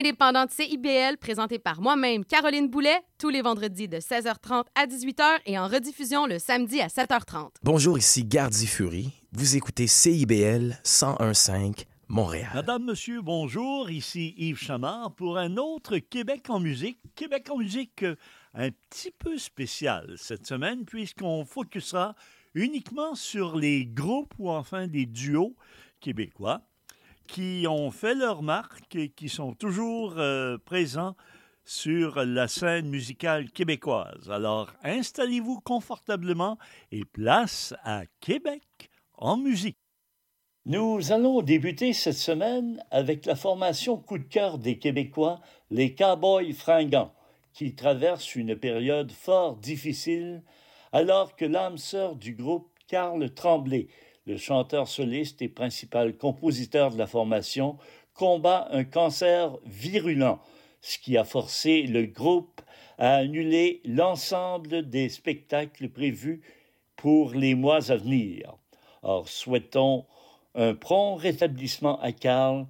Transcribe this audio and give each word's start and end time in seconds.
indépendante 0.00 0.52
CIBL 0.52 1.16
présentée 1.18 1.58
par 1.58 1.80
moi-même, 1.80 2.24
Caroline 2.24 2.68
Boulet, 2.68 3.00
tous 3.18 3.30
les 3.30 3.42
vendredis 3.42 3.88
de 3.88 3.96
16h30 3.96 4.64
à 4.76 4.86
18h 4.86 5.40
et 5.44 5.58
en 5.58 5.66
rediffusion 5.66 6.26
le 6.26 6.38
samedi 6.38 6.80
à 6.80 6.86
7h30. 6.86 7.48
Bonjour, 7.64 7.98
ici 7.98 8.24
Gardi 8.24 8.68
Fury. 8.68 9.10
Vous 9.32 9.56
écoutez 9.56 9.88
CIBL 9.88 10.78
1015 10.84 11.84
Montréal. 12.06 12.48
Madame, 12.54 12.84
monsieur, 12.84 13.20
bonjour. 13.22 13.90
Ici 13.90 14.34
Yves 14.38 14.58
Chamard 14.58 15.16
pour 15.16 15.36
un 15.36 15.56
autre 15.56 15.98
Québec 15.98 16.48
en 16.48 16.60
musique. 16.60 17.00
Québec 17.16 17.50
en 17.50 17.58
musique 17.58 18.04
euh, 18.04 18.14
un 18.54 18.70
petit 18.70 19.10
peu 19.10 19.36
spécial 19.36 20.14
cette 20.16 20.46
semaine 20.46 20.84
puisqu'on 20.84 21.44
focusera 21.44 22.14
uniquement 22.54 23.16
sur 23.16 23.56
les 23.56 23.84
groupes 23.84 24.34
ou 24.38 24.48
enfin 24.48 24.86
des 24.86 25.06
duos 25.06 25.56
québécois 26.00 26.62
qui 27.28 27.66
ont 27.68 27.90
fait 27.90 28.14
leur 28.14 28.42
marque 28.42 28.96
et 28.96 29.10
qui 29.10 29.28
sont 29.28 29.54
toujours 29.54 30.14
euh, 30.18 30.56
présents 30.64 31.14
sur 31.64 32.24
la 32.24 32.48
scène 32.48 32.88
musicale 32.88 33.50
québécoise. 33.50 34.30
Alors 34.30 34.72
installez-vous 34.82 35.60
confortablement 35.60 36.58
et 36.90 37.04
place 37.04 37.74
à 37.84 38.04
Québec 38.20 38.90
en 39.18 39.36
musique. 39.36 39.76
Nous 40.64 41.12
allons 41.12 41.42
débuter 41.42 41.92
cette 41.92 42.16
semaine 42.16 42.82
avec 42.90 43.26
la 43.26 43.36
formation 43.36 43.96
coup 43.98 44.18
de 44.18 44.24
cœur 44.24 44.58
des 44.58 44.78
Québécois, 44.78 45.40
les 45.70 45.94
Cowboys 45.94 46.52
fringants, 46.52 47.14
qui 47.52 47.74
traversent 47.74 48.34
une 48.34 48.56
période 48.56 49.12
fort 49.12 49.56
difficile 49.56 50.42
alors 50.92 51.36
que 51.36 51.44
l'âme 51.44 51.78
sœur 51.78 52.16
du 52.16 52.34
groupe, 52.34 52.70
Carl 52.86 53.30
Tremblay, 53.34 53.88
le 54.28 54.36
chanteur 54.36 54.86
soliste 54.86 55.40
et 55.40 55.48
principal 55.48 56.14
compositeur 56.14 56.92
de 56.92 56.98
la 56.98 57.06
formation, 57.06 57.78
combat 58.12 58.68
un 58.72 58.84
cancer 58.84 59.56
virulent, 59.64 60.38
ce 60.82 60.98
qui 60.98 61.16
a 61.16 61.24
forcé 61.24 61.82
le 61.82 62.04
groupe 62.04 62.60
à 62.98 63.14
annuler 63.14 63.80
l'ensemble 63.86 64.88
des 64.90 65.08
spectacles 65.08 65.88
prévus 65.88 66.42
pour 66.94 67.32
les 67.32 67.54
mois 67.54 67.90
à 67.90 67.96
venir. 67.96 68.54
Or, 69.02 69.28
souhaitons 69.28 70.04
un 70.54 70.74
prompt 70.74 71.16
rétablissement 71.16 71.98
à 72.00 72.12
Carl 72.12 72.66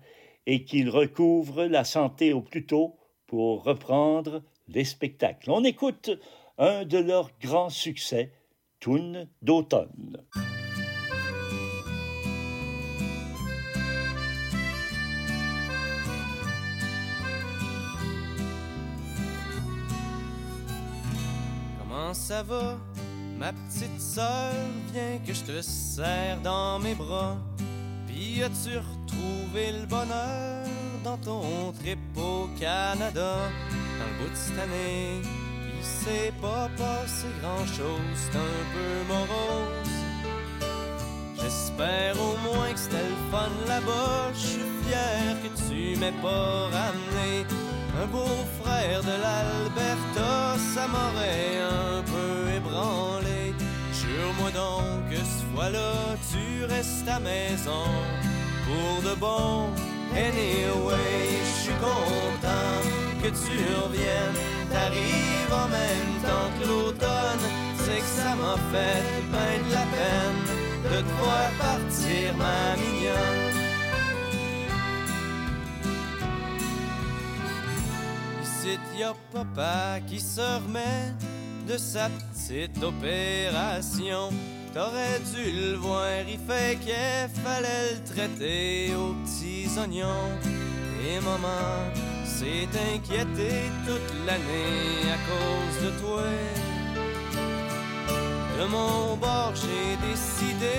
et 0.46 0.64
qu'il 0.64 0.88
recouvre 0.90 1.64
la 1.64 1.82
santé 1.82 2.32
au 2.32 2.40
plus 2.40 2.66
tôt 2.66 2.94
pour 3.26 3.64
reprendre 3.64 4.42
les 4.68 4.84
spectacles. 4.84 5.50
On 5.50 5.64
écoute 5.64 6.10
un 6.56 6.84
de 6.84 6.98
leurs 6.98 7.30
grands 7.40 7.70
succès, 7.70 8.32
Toon 8.78 9.26
d'automne. 9.42 10.22
Ça 22.14 22.42
va? 22.42 22.76
Ma 23.38 23.52
petite 23.52 24.00
sœur, 24.00 24.52
viens 24.92 25.18
que 25.26 25.32
je 25.32 25.42
te 25.42 25.62
serre 25.62 26.40
dans 26.42 26.78
mes 26.78 26.94
bras. 26.94 27.36
Puis 28.06 28.42
as-tu 28.42 28.78
retrouvé 28.78 29.72
le 29.72 29.86
bonheur 29.86 30.66
dans 31.04 31.16
ton 31.18 31.72
trip 31.80 31.98
au 32.16 32.48
Canada? 32.58 33.36
Dans 33.98 34.06
le 34.06 34.24
bout 34.24 34.30
de 34.30 34.36
cette 34.36 34.58
année, 34.58 35.22
il 35.68 35.84
s'est 35.84 36.32
pas 36.40 36.68
passé 36.76 37.26
grand-chose, 37.40 38.00
c'est 38.16 38.36
un 38.36 38.62
peu 38.74 39.12
morose. 39.12 39.98
J'espère 41.40 42.16
au 42.20 42.36
moins 42.48 42.72
que 42.72 42.78
c'était 42.78 42.96
le 42.96 43.30
fun 43.30 43.50
là-bas, 43.66 44.32
je 44.34 44.38
suis 44.38 44.68
fier 44.84 45.36
que 45.42 45.68
tu 45.68 45.98
m'aies 46.00 46.20
pas 46.20 46.64
ramené 46.64 47.46
un 48.00 48.06
beau-frère 48.06 49.02
de 49.02 49.14
l'Alberta, 49.24 50.56
ça 50.74 50.86
m'aurait 50.86 51.58
un 51.60 52.02
peu 52.02 52.50
ébranlé. 52.56 53.54
Jure-moi 53.92 54.50
donc 54.50 55.10
que 55.10 55.16
ce 55.16 55.42
fois-là, 55.54 56.16
tu 56.30 56.64
restes 56.64 57.08
à 57.08 57.18
maison 57.18 57.86
pour 58.66 59.02
de 59.02 59.14
bon. 59.18 59.70
Anyway, 60.14 61.24
je 61.44 61.62
suis 61.62 61.78
content 61.80 62.78
que 63.22 63.28
tu 63.28 63.56
reviennes. 63.82 64.40
T'arrives 64.70 65.52
en 65.52 65.68
même 65.68 66.14
temps 66.22 66.50
que 66.56 66.68
l'automne, 66.68 67.46
c'est 67.78 68.00
que 68.04 68.12
ça 68.20 68.34
m'a 68.40 68.56
fait 68.72 69.02
bien 69.32 69.54
de 69.66 69.72
la 69.72 69.86
peine 69.96 70.42
de 70.84 71.00
te 71.00 71.12
voir 71.20 71.50
partir, 71.58 72.36
ma 72.36 72.76
mignonne. 72.76 73.37
Y 78.98 79.04
papa 79.32 80.00
qui 80.08 80.18
se 80.18 80.40
remet 80.40 81.14
de 81.68 81.76
sa 81.76 82.08
petite 82.08 82.82
opération. 82.82 84.30
T'aurais 84.74 85.20
dû 85.32 85.52
le 85.52 85.76
voir, 85.76 86.08
il 86.28 86.38
fait 86.38 86.78
qu'il 86.80 87.42
fallait 87.44 87.94
le 87.94 88.04
traiter 88.12 88.94
aux 88.96 89.14
petits 89.22 89.68
oignons. 89.78 90.32
Et 91.06 91.20
maman 91.20 91.92
s'est 92.24 92.68
inquiétée 92.94 93.70
toute 93.86 94.12
l'année 94.26 95.12
à 95.14 95.18
cause 95.28 95.84
de 95.84 95.90
toi. 96.00 96.22
De 98.58 98.64
mon 98.66 99.16
bord, 99.16 99.52
j'ai 99.54 100.08
décidé 100.08 100.76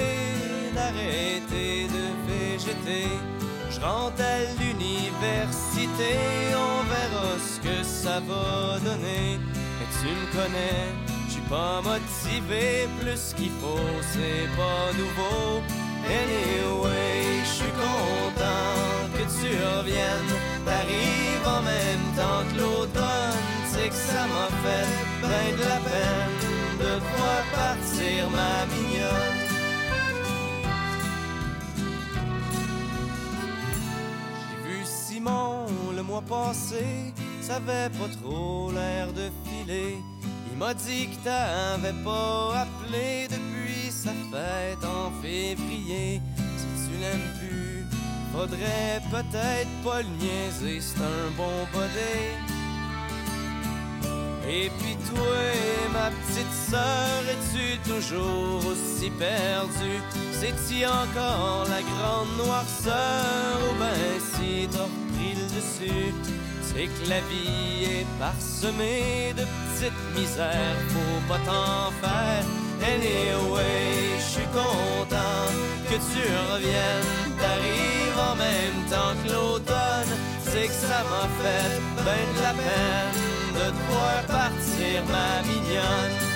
d'arrêter 0.76 1.88
de 1.88 2.04
végéter 2.28 3.08
je 3.80 3.86
rentre 3.86 4.22
à 4.22 4.40
l'université, 4.62 6.16
on 6.56 6.84
verra 6.84 7.36
ce 7.38 7.60
que 7.60 7.84
ça 7.84 8.20
va 8.20 8.80
donner. 8.80 9.40
Mais 9.54 9.88
tu 10.00 10.08
me 10.08 10.26
connais, 10.32 10.88
je 11.28 11.34
suis 11.34 11.42
pas 11.50 11.82
motivé, 11.82 12.88
plus 13.00 13.34
qu'il 13.36 13.52
faut, 13.62 14.02
c'est 14.14 14.48
pas 14.58 14.92
nouveau. 14.98 15.62
Anyway, 16.06 17.44
je 17.44 17.50
suis 17.50 17.74
content 17.86 19.10
que 19.14 19.24
tu 19.40 19.50
reviennes. 19.78 20.36
T'arrives 20.66 21.48
en 21.48 21.62
même 21.62 22.06
temps 22.16 22.44
que 22.50 22.60
l'automne, 22.60 23.40
c'est 23.72 23.90
que 23.90 23.96
ça 23.96 24.26
m'a 24.32 24.50
fait 24.64 24.88
bien 25.22 25.58
de 25.58 25.64
la 25.64 25.80
peine 25.90 26.50
de 26.80 27.00
voir 27.00 27.44
partir, 27.54 28.30
ma 28.30 28.66
mignonne. 28.74 29.29
Le 35.96 36.02
mois 36.04 36.22
passé, 36.22 37.14
ça 37.42 37.56
avait 37.56 37.90
pas 37.90 38.08
trop 38.22 38.72
l'air 38.72 39.08
de 39.12 39.30
filer. 39.44 39.98
Il 40.52 40.58
m'a 40.58 40.74
dit 40.74 41.10
que 41.10 41.24
t'avais 41.24 41.94
pas 42.04 42.62
appelé 42.62 43.28
depuis 43.30 43.92
sa 43.92 44.12
fête 44.32 44.84
en 44.84 45.12
février. 45.22 46.22
Si 46.58 46.90
tu 46.90 46.98
l'aimes 47.00 47.32
plus, 47.40 47.86
faudrait 48.34 49.02
peut-être 49.12 49.70
pas 49.84 50.02
le 50.02 50.08
niaiser, 50.20 50.82
c'est 50.82 51.02
un 51.02 51.32
bon 51.36 51.68
body. 51.74 52.60
Et 54.52 54.72
puis 54.80 54.98
toi, 55.14 55.38
ma 55.94 56.10
petite 56.10 56.54
sœur, 56.72 57.22
es-tu 57.30 57.78
toujours 57.88 58.66
aussi 58.66 59.12
perdue? 59.12 60.02
C'est-tu 60.32 60.86
encore 60.86 61.68
la 61.70 61.82
grande 61.82 62.36
noirceur? 62.38 63.60
Ou 63.70 63.80
ben 63.80 64.20
si 64.34 64.68
t'as 64.72 65.09
c'est 66.62 66.88
que 66.88 67.10
la 67.10 67.20
vie 67.22 67.84
est 67.84 68.08
parsemée 68.20 69.34
de 69.36 69.44
petites 69.44 70.02
misères, 70.16 70.78
faut 70.90 71.22
pas 71.28 71.40
t'en 71.46 71.92
faire. 72.02 72.44
Anyway, 72.82 74.18
je 74.18 74.30
suis 74.36 74.50
content 74.54 75.46
que 75.90 75.96
tu 75.96 76.24
reviennes, 76.54 77.36
t'arrives 77.40 78.20
en 78.32 78.36
même 78.36 78.80
temps 78.90 79.16
que 79.24 79.32
l'automne. 79.34 80.14
C'est 80.44 80.68
que 80.68 80.74
ça 80.74 81.04
m'a 81.12 81.28
fait 81.42 81.82
ben 82.06 82.26
de 82.38 82.42
la 82.42 82.54
peine 82.54 83.30
de 83.54 83.70
te 83.70 83.92
voir 83.92 84.24
partir, 84.28 85.04
ma 85.12 85.42
mignonne. 85.48 86.29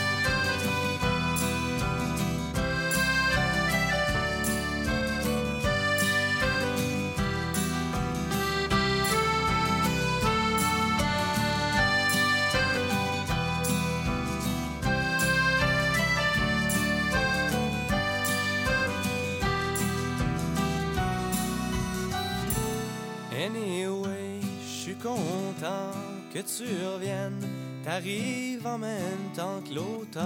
Que 26.33 26.39
tu 26.39 26.63
reviennes, 26.85 27.45
t'arrives 27.83 28.65
en 28.65 28.77
même 28.77 29.31
temps 29.35 29.61
que 29.61 29.75
l'automne. 29.75 30.23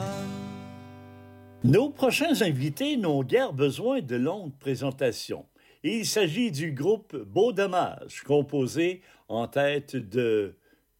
Nos 1.63 1.89
prochains 1.89 2.41
invités 2.41 2.95
n'ont 2.95 3.23
guère 3.23 3.53
besoin 3.53 4.01
de 4.01 4.15
longues 4.15 4.55
présentations. 4.59 5.45
Il 5.83 6.05
s'agit 6.05 6.51
du 6.51 6.73
groupe 6.73 7.15
Beau 7.15 7.53
Dommage, 7.53 8.21
composé 8.23 9.01
en 9.27 9.47
tête 9.47 9.95
de 9.95 10.55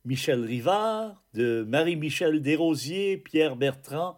Michel 0.06 0.44
Rivard, 0.44 1.24
de 1.36 1.64
Marie-Michel 1.68 2.42
Desrosiers, 2.42 3.18
Pierre 3.18 3.56
Bertrand, 3.56 4.18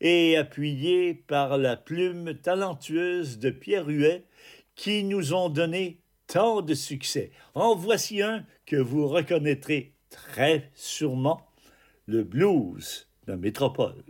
et 0.00 0.36
appuyé 0.36 1.14
par 1.14 1.58
la 1.58 1.76
plume 1.76 2.34
talentueuse 2.34 3.38
de 3.38 3.50
Pierre 3.50 3.88
Huet, 3.88 4.24
qui 4.76 5.02
nous 5.02 5.34
ont 5.34 5.48
donné 5.48 6.00
tant 6.28 6.62
de 6.62 6.74
succès. 6.74 7.32
En 7.54 7.74
voici 7.74 8.22
un 8.22 8.46
que 8.70 8.76
vous 8.76 9.08
reconnaîtrez 9.08 9.94
très 10.10 10.70
sûrement, 10.74 11.44
le 12.06 12.22
blues 12.22 13.08
de 13.26 13.34
métropole. 13.34 14.04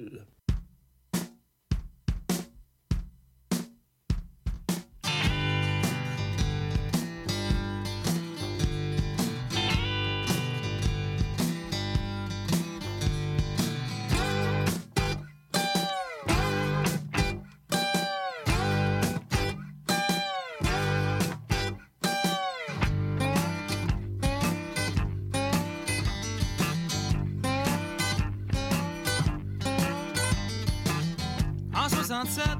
Amis 32.20 32.59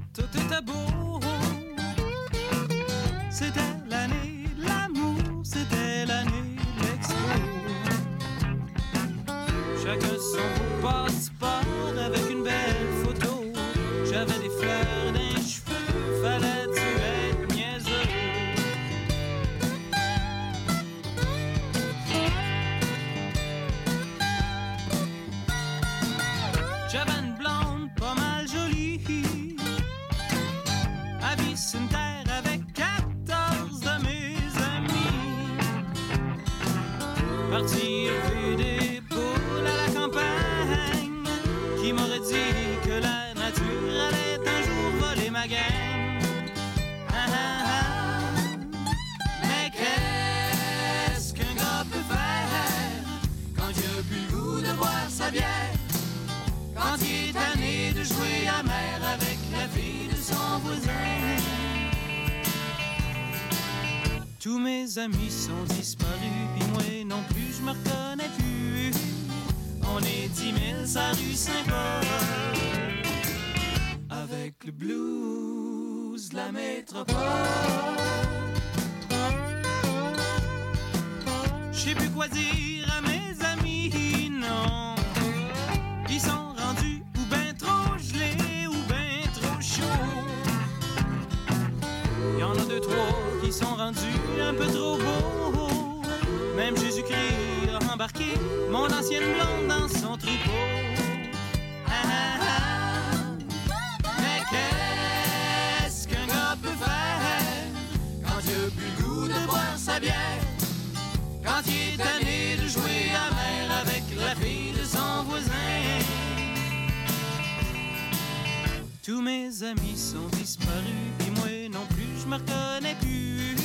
amis 119.71 119.97
sont 119.97 120.27
disparus, 120.39 121.11
puis 121.19 121.31
moi 121.31 121.69
non 121.73 121.87
plus, 121.87 122.21
je 122.23 122.27
me 122.27 122.35
reconnais 122.35 122.97
plus. 123.01 123.57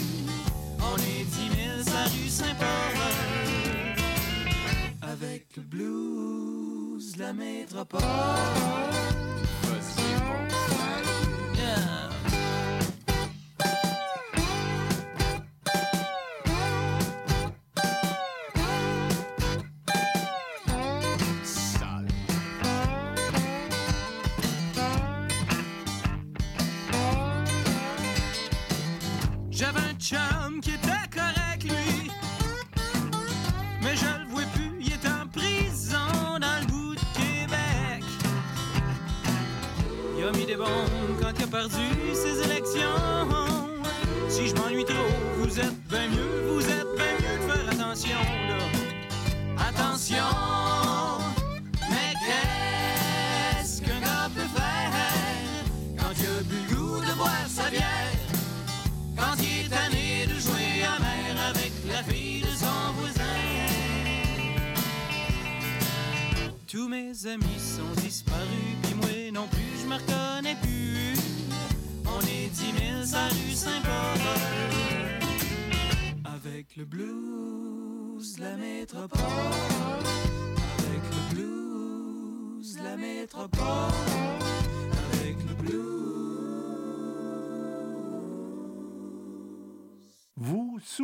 On 0.79 0.97
est 0.97 1.23
dix 1.25 1.49
mille 1.55 1.83
sa 1.83 2.03
rue 2.03 2.29
Saint-Paul 2.29 2.67
Avec 5.01 5.55
le 5.57 5.63
blues, 5.63 7.17
la 7.17 7.33
métropole 7.33 8.01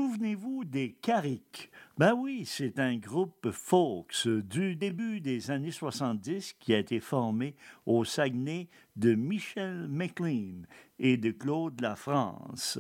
souvenez-vous 0.02 0.64
des 0.64 0.94
Carrick? 1.00 1.70
Ben 2.00 2.16
oui, 2.16 2.44
c'est 2.48 2.80
un 2.80 2.98
groupe 2.98 3.52
folks 3.52 4.28
du 4.28 4.76
début 4.76 5.22
des 5.22 5.52
années 5.52 5.70
70 5.70 6.56
qui 6.60 6.74
a 6.74 6.80
été 6.80 7.00
formé 7.00 7.56
au 7.86 8.04
Saguenay 8.04 8.68
de 8.96 9.14
Michel 9.14 9.88
McLean 9.90 10.64
et 10.98 11.18
de 11.18 11.30
Claude 11.30 11.80
Lafrance. 11.82 12.80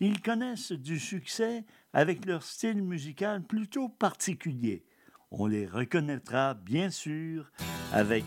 Ils 0.00 0.20
connaissent 0.20 0.72
du 0.72 0.98
succès 0.98 1.64
avec 1.94 2.26
leur 2.26 2.42
style 2.42 2.82
musical 2.82 3.42
plutôt 3.42 3.88
particulier. 3.88 4.84
On 5.30 5.46
les 5.46 5.66
reconnaîtra 5.66 6.52
bien 6.52 6.90
sûr 6.90 7.50
avec 7.90 8.24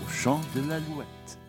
Au 0.00 0.08
chant 0.08 0.40
de 0.54 0.60
l'alouette. 0.68 1.43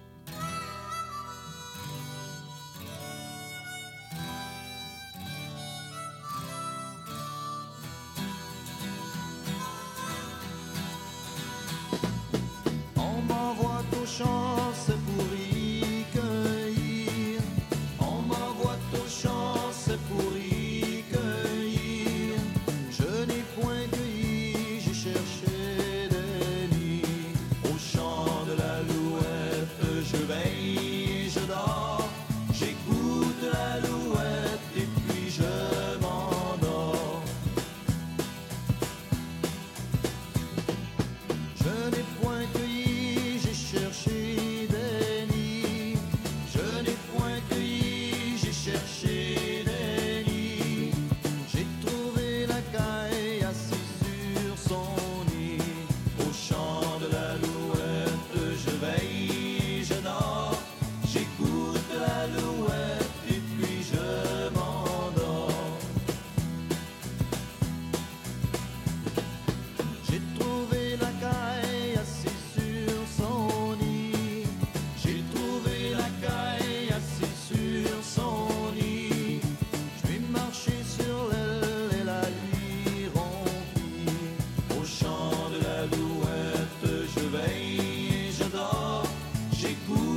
J'écoute 89.66 89.98
l'alouette 89.98 90.15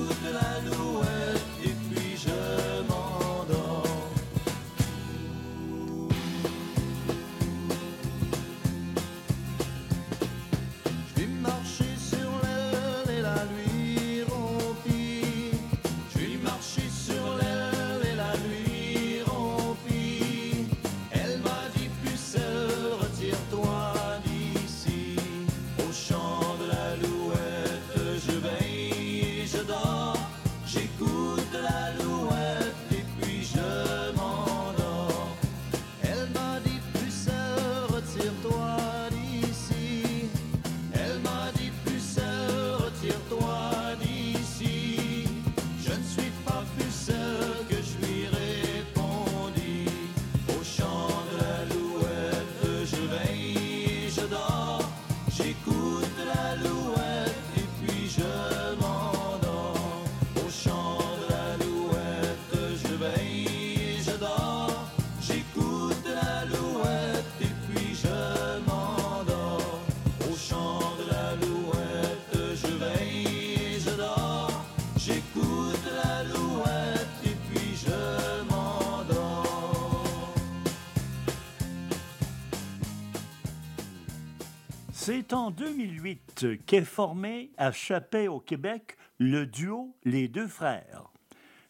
C'est 85.28 85.34
en 85.34 85.50
2008 85.50 86.64
qu'est 86.64 86.86
formé 86.86 87.50
à 87.58 87.70
Chapet 87.70 88.28
au 88.28 88.40
Québec 88.40 88.96
le 89.18 89.44
duo 89.44 89.94
Les 90.04 90.26
Deux 90.26 90.46
Frères. 90.46 91.12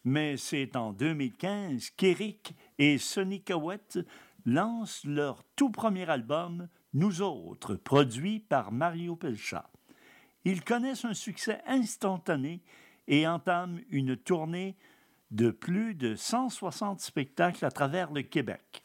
Mais 0.04 0.36
c'est 0.36 0.76
en 0.76 0.92
2015 0.92 1.90
qu'Éric 1.96 2.54
et 2.78 2.98
Sonny 2.98 3.42
Cowett 3.42 3.98
lancent 4.46 5.04
leur 5.04 5.42
tout 5.56 5.70
premier 5.70 6.08
album 6.08 6.68
Nous 6.94 7.20
autres, 7.20 7.74
produit 7.74 8.38
par 8.38 8.70
Mario 8.70 9.16
Pelchat. 9.16 9.68
Ils 10.44 10.62
connaissent 10.62 11.04
un 11.04 11.14
succès 11.14 11.60
instantané 11.66 12.62
et 13.08 13.26
entament 13.26 13.80
une 13.90 14.16
tournée 14.16 14.76
de 15.32 15.50
plus 15.50 15.96
de 15.96 16.14
160 16.14 17.00
spectacles 17.00 17.64
à 17.64 17.72
travers 17.72 18.12
le 18.12 18.22
Québec. 18.22 18.84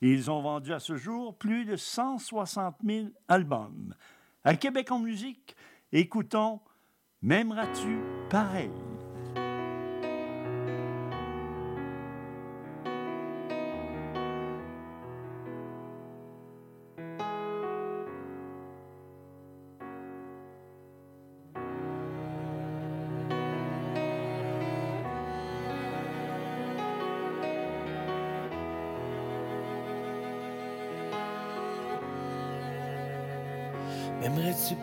Ils 0.00 0.30
ont 0.30 0.42
vendu 0.42 0.72
à 0.72 0.78
ce 0.78 0.96
jour 0.96 1.36
plus 1.36 1.64
de 1.64 1.76
160 1.76 2.76
000 2.84 3.06
albums. 3.28 3.94
À 4.44 4.54
Québec 4.54 4.90
en 4.92 4.98
musique, 4.98 5.56
écoutons 5.92 6.60
M'aimeras-tu 7.22 7.98
pareil? 8.30 8.70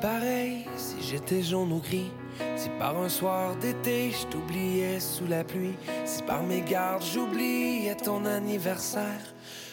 Pareil 0.04 0.66
si 0.76 1.02
j'étais 1.02 1.42
jaune 1.42 1.72
ou 1.72 1.80
gris? 1.80 2.12
Si 2.58 2.68
par 2.78 2.98
un 2.98 3.08
soir 3.08 3.56
d'été 3.56 4.12
je 4.12 4.28
t'oubliais 4.28 5.00
sous 5.00 5.26
la 5.28 5.46
pluie? 5.46 5.78
Si 6.04 6.22
par 6.24 6.44
mes 6.44 6.60
gardes 6.60 7.04
j'oubliais 7.04 7.96
ton 7.96 8.26
anniversaire? 8.26 9.24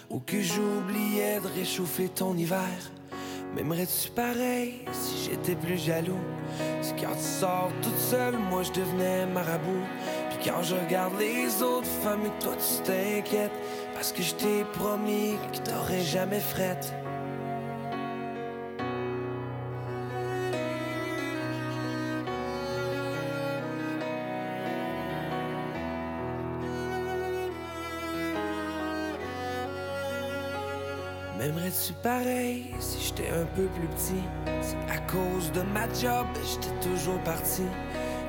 Ou 0.09 0.21
que 0.21 0.41
j'oubliais 0.41 1.41
de 1.41 1.49
réchauffer 1.59 2.09
ton 2.09 2.37
hiver? 2.37 2.79
M'aimerais-tu 3.57 4.11
pareil 4.11 4.85
si 4.93 5.25
j'étais 5.25 5.57
plus 5.57 5.79
jaloux? 5.79 6.25
Si 6.81 6.93
quand 6.93 7.17
tu 7.17 7.25
sors 7.41 7.73
toute 7.83 7.99
seule, 7.99 8.39
moi 8.39 8.63
je 8.63 8.71
devenais 8.71 9.27
marabout? 9.27 9.85
Puis 10.31 10.49
quand 10.49 10.63
je 10.63 10.77
regarde 10.77 11.15
les 11.19 11.61
autres 11.61 11.95
femmes 12.05 12.31
toi 12.39 12.53
tu 12.55 12.83
t'inquiètes 12.85 13.59
Parce 13.95 14.13
que 14.13 14.23
je 14.23 14.35
t'ai 14.37 14.65
promis 14.75 15.35
que 15.53 15.59
t'aurais 15.59 16.03
jamais 16.03 16.39
frette 16.39 16.95
M'aimerais-tu 31.71 31.93
pareil? 32.03 32.75
Si 32.81 32.99
j'étais 33.01 33.31
un 33.31 33.45
peu 33.55 33.67
plus 33.67 33.87
petit? 33.87 34.25
Si 34.61 34.75
à 34.93 34.99
cause 35.07 35.53
de 35.53 35.63
ma 35.73 35.85
job, 35.95 36.27
j'étais 36.45 36.75
toujours 36.89 37.21
parti. 37.21 37.63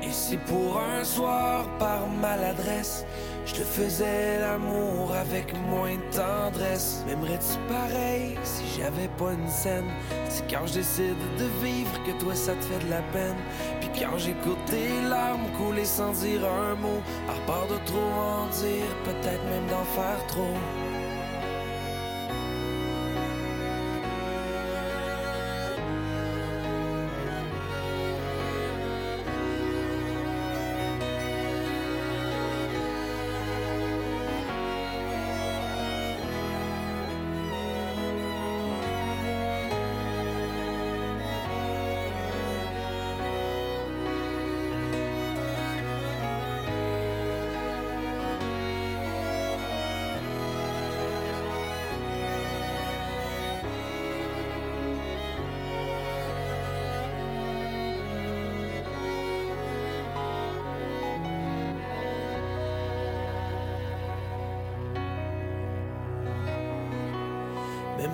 Et 0.00 0.12
si 0.12 0.36
pour 0.36 0.80
un 0.80 1.02
soir, 1.02 1.66
par 1.80 2.06
maladresse, 2.06 3.04
je 3.44 3.54
te 3.54 3.62
faisais 3.62 4.38
l'amour 4.38 5.12
avec 5.12 5.52
moins 5.68 5.96
de 5.96 6.16
tendresse? 6.16 7.02
M'aimerais-tu 7.04 7.58
pareil? 7.68 8.38
Si 8.44 8.62
j'avais 8.78 9.08
pas 9.18 9.32
une 9.32 9.48
scène? 9.48 9.90
Si 10.28 10.42
quand 10.48 10.64
je 10.66 10.74
décide 10.74 11.18
de 11.36 11.66
vivre, 11.66 11.90
que 12.06 12.12
toi 12.22 12.36
ça 12.36 12.52
te 12.52 12.64
fait 12.64 12.84
de 12.84 12.90
la 12.90 13.02
peine? 13.12 13.36
Puis 13.80 13.90
quand 13.98 14.18
j'écoute 14.18 14.64
tes 14.66 15.02
larmes 15.08 15.50
couler 15.58 15.84
sans 15.84 16.12
dire 16.12 16.42
un 16.46 16.76
mot, 16.76 17.02
par 17.26 17.40
peur 17.40 17.66
de 17.66 17.84
trop 17.86 17.98
en 17.98 18.46
dire, 18.46 18.86
peut-être 19.04 19.44
même 19.46 19.66
d'en 19.68 19.84
faire 20.00 20.26
trop. 20.28 20.56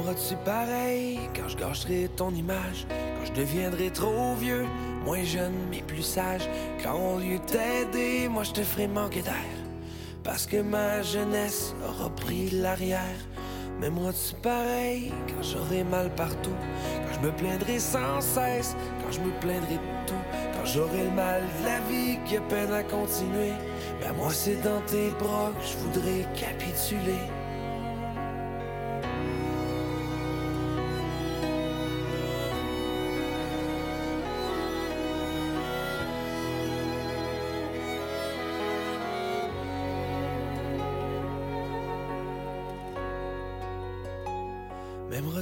M'aimeras-tu 0.09 0.37
pareil 0.37 1.21
quand 1.37 1.49
je 1.49 1.57
gâcherai 1.59 2.09
ton 2.17 2.31
image? 2.31 2.87
Quand 2.89 3.27
je 3.27 3.33
deviendrai 3.33 3.91
trop 3.91 4.35
vieux, 4.37 4.65
moins 5.05 5.23
jeune 5.23 5.53
mais 5.71 5.83
plus 5.83 6.03
sage? 6.03 6.49
Quand 6.83 6.95
au 6.95 7.19
lieu 7.19 7.39
t'aider, 7.41 8.27
moi 8.27 8.43
je 8.43 8.53
te 8.53 8.63
ferai 8.63 8.89
manquer 8.89 9.21
d'air. 9.21 9.35
Parce 10.25 10.47
que 10.47 10.63
ma 10.63 11.03
jeunesse 11.03 11.75
aura 11.87 12.09
pris 12.09 12.49
l'arrière. 12.49 13.21
M'aimeras-tu 13.81 14.35
pareil 14.37 15.13
quand 15.27 15.43
j'aurai 15.43 15.85
mal 15.85 16.11
partout? 16.15 16.57
Quand 17.05 17.21
je 17.21 17.27
me 17.27 17.33
plaindrai 17.33 17.79
sans 17.79 18.23
cesse, 18.23 18.77
quand 19.05 19.13
je 19.13 19.21
me 19.21 19.31
plaindrai 19.41 19.75
de 19.75 20.07
tout. 20.07 20.25
Quand 20.55 20.65
j'aurai 20.65 21.05
le 21.05 21.11
mal 21.11 21.43
de 21.43 21.67
la 21.67 21.81
vie 21.81 22.19
qui 22.25 22.39
a 22.39 22.41
peine 22.41 22.73
à 22.73 22.83
continuer. 22.83 23.53
Ben 24.01 24.15
moi 24.17 24.31
c'est 24.31 24.63
dans 24.63 24.81
tes 24.87 25.11
bras 25.19 25.53
que 25.61 25.67
je 25.67 25.77
voudrais 25.77 26.27
capituler. 26.35 27.21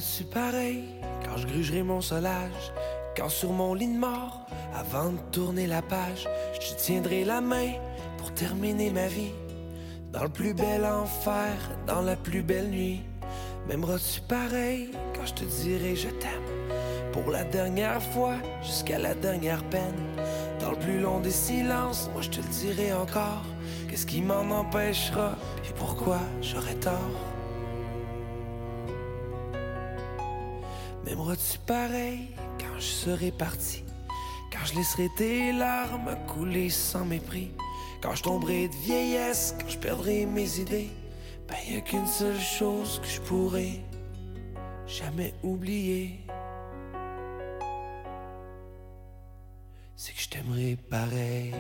M'aimeras-tu 0.07 0.25
pareil 0.25 0.85
quand 1.25 1.37
je 1.37 1.47
grugerai 1.49 1.83
mon 1.83 2.01
solage? 2.01 2.73
Quand 3.17 3.29
sur 3.29 3.53
mon 3.53 3.75
lit 3.75 3.89
de 3.89 3.99
mort, 3.99 4.47
avant 4.73 5.11
de 5.11 5.19
tourner 5.33 5.67
la 5.67 5.83
page, 5.83 6.29
je 6.61 6.75
tiendrai 6.77 7.25
la 7.25 7.41
main 7.41 7.73
pour 8.17 8.33
terminer 8.33 8.91
ma 8.91 9.09
vie. 9.09 9.33
Dans 10.13 10.23
le 10.23 10.29
plus 10.29 10.55
bel 10.55 10.85
enfer, 10.85 11.57
dans 11.89 12.03
la 12.03 12.15
plus 12.15 12.43
belle 12.43 12.69
nuit. 12.69 13.03
M'aimeras-tu 13.67 14.21
pareil 14.21 14.91
quand 15.15 15.27
je 15.27 15.35
te 15.35 15.45
dirai 15.45 15.97
je 15.97 16.09
t'aime? 16.09 16.71
Pour 17.13 17.33
la 17.33 17.43
dernière 17.43 18.01
fois, 18.01 18.35
jusqu'à 18.63 19.01
la 19.01 19.15
dernière 19.15 19.65
peine. 19.65 20.01
Dans 20.61 20.71
le 20.71 20.79
plus 20.79 21.01
long 21.01 21.19
des 21.19 21.33
silences, 21.33 22.11
moi 22.13 22.23
je 22.23 22.31
te 22.31 22.37
le 22.37 22.49
dirai 22.49 22.93
encore. 22.93 23.43
Qu'est-ce 23.89 24.07
qui 24.07 24.23
m'en 24.23 24.43
empêchera? 24.61 25.33
Et 25.69 25.73
pourquoi 25.73 26.21
j'aurais 26.43 26.75
tort? 26.75 27.36
M'aimeras-tu 31.07 31.59
pareil 31.61 32.31
quand 32.59 32.81
je 32.81 32.85
serai 32.85 33.31
parti? 33.31 33.85
Quand 34.51 34.65
je 34.65 34.75
laisserai 34.75 35.09
tes 35.17 35.53
larmes 35.53 36.16
couler 36.27 36.69
sans 36.69 37.05
mépris? 37.05 37.53
Quand 38.03 38.16
je 38.16 38.25
tomberai 38.25 38.66
de 38.66 38.75
vieillesse, 38.75 39.55
quand 39.61 39.69
je 39.69 39.79
perdrai 39.79 40.27
mes 40.27 40.59
idées? 40.59 40.90
Ben 41.47 41.57
y 41.71 41.77
a 41.77 41.81
qu'une 41.81 42.09
seule 42.09 42.40
chose 42.40 43.01
que 43.01 43.09
je 43.09 43.21
pourrai 43.21 43.81
jamais 44.88 45.33
oublier. 45.45 46.27
C'est 49.95 50.12
que 50.12 50.21
je 50.21 50.29
t'aimerai 50.29 50.77
pareil. 50.90 51.55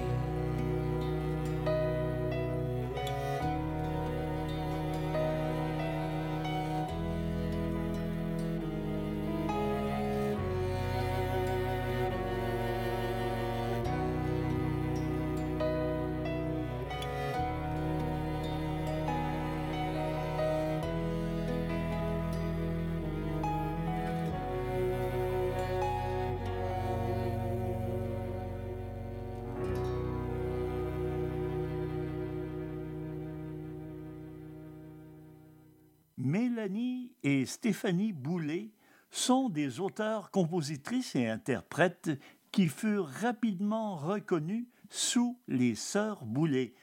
Stéphanie 37.66 38.12
Boulet 38.12 38.70
sont 39.10 39.48
des 39.48 39.80
auteurs, 39.80 40.30
compositrices 40.30 41.16
et 41.16 41.26
interprètes 41.26 42.12
qui 42.52 42.68
furent 42.68 43.08
rapidement 43.08 43.96
reconnus 43.96 44.68
sous 44.88 45.36
les 45.48 45.74
Sœurs 45.74 46.24
Boulet, 46.24 46.74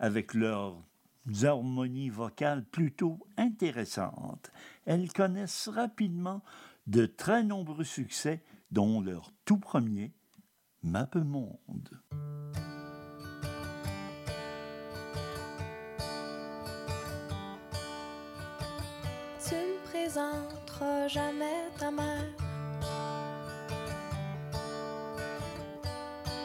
avec 0.00 0.34
leurs 0.34 0.84
harmonies 1.44 2.10
vocales 2.10 2.64
plutôt 2.64 3.24
intéressantes. 3.36 4.50
Elles 4.84 5.12
connaissent 5.12 5.68
rapidement 5.68 6.42
de 6.88 7.06
très 7.06 7.44
nombreux 7.44 7.84
succès, 7.84 8.42
dont 8.72 9.00
leur 9.00 9.32
tout 9.44 9.58
premier, 9.58 10.12
Mappemonde. 10.82 12.00
Tu 12.10 12.41
présenteras 20.02 21.06
jamais 21.06 21.70
ta 21.78 21.90
mère, 21.90 22.32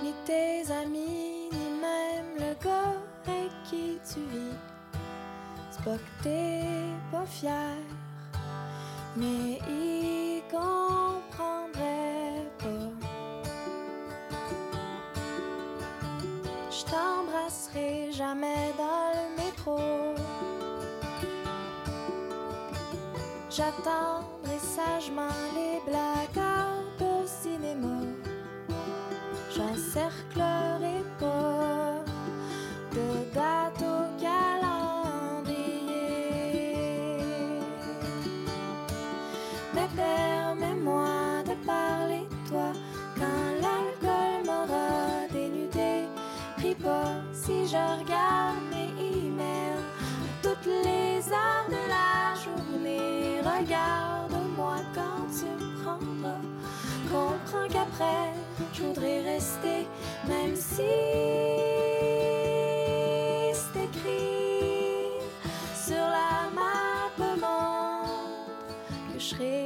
ni 0.04 0.14
tes 0.26 0.72
amis, 0.72 1.50
ni 1.52 1.70
même 1.82 2.36
le 2.38 2.54
gars 2.64 3.02
avec 3.26 3.52
qui 3.68 3.98
tu 4.08 4.20
vis. 4.32 4.58
C'est 5.72 5.84
pas 5.84 5.98
que 5.98 6.24
t'es 6.24 6.62
pas 7.12 7.26
fier, 7.26 7.78
mais 9.16 9.60
il 9.68 10.44
comprendrait 10.52 12.46
pas. 12.60 12.92
Je 16.70 16.86
t'embrasserai 16.92 18.12
jamais 18.12 18.72
dans 18.78 19.12
le 19.18 19.44
métro. 19.44 20.17
J'attendrai 23.58 24.60
sagement 24.60 25.34
les 25.56 25.82
blagues 25.90 26.46
au 27.02 27.26
cinéma. 27.26 28.02
J'encerclerai 29.50 30.57
je 58.78 58.84
voudrais 58.84 59.22
rester, 59.22 59.88
même 60.28 60.56
si 60.56 60.84
c'est 63.54 63.84
écrit 63.84 65.18
sur 65.86 65.96
la 65.96 66.50
map 66.54 67.10
que 69.14 69.20
je 69.20 69.26
serai 69.26 69.57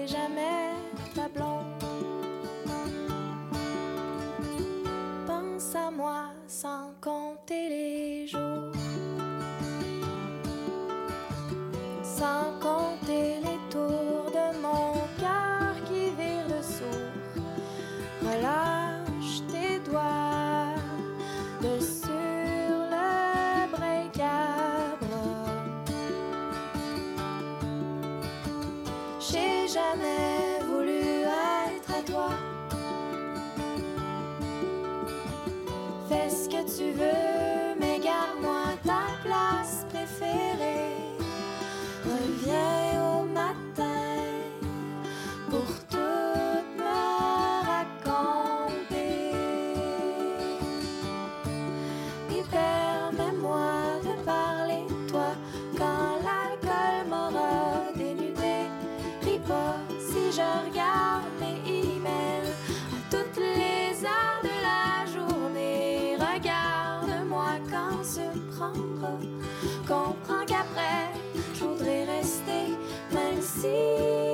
Comprends 69.87 70.45
qu'après, 70.47 71.11
je 71.53 71.63
voudrais 71.65 72.05
rester, 72.05 72.75
même 73.11 73.41
si 73.41 74.30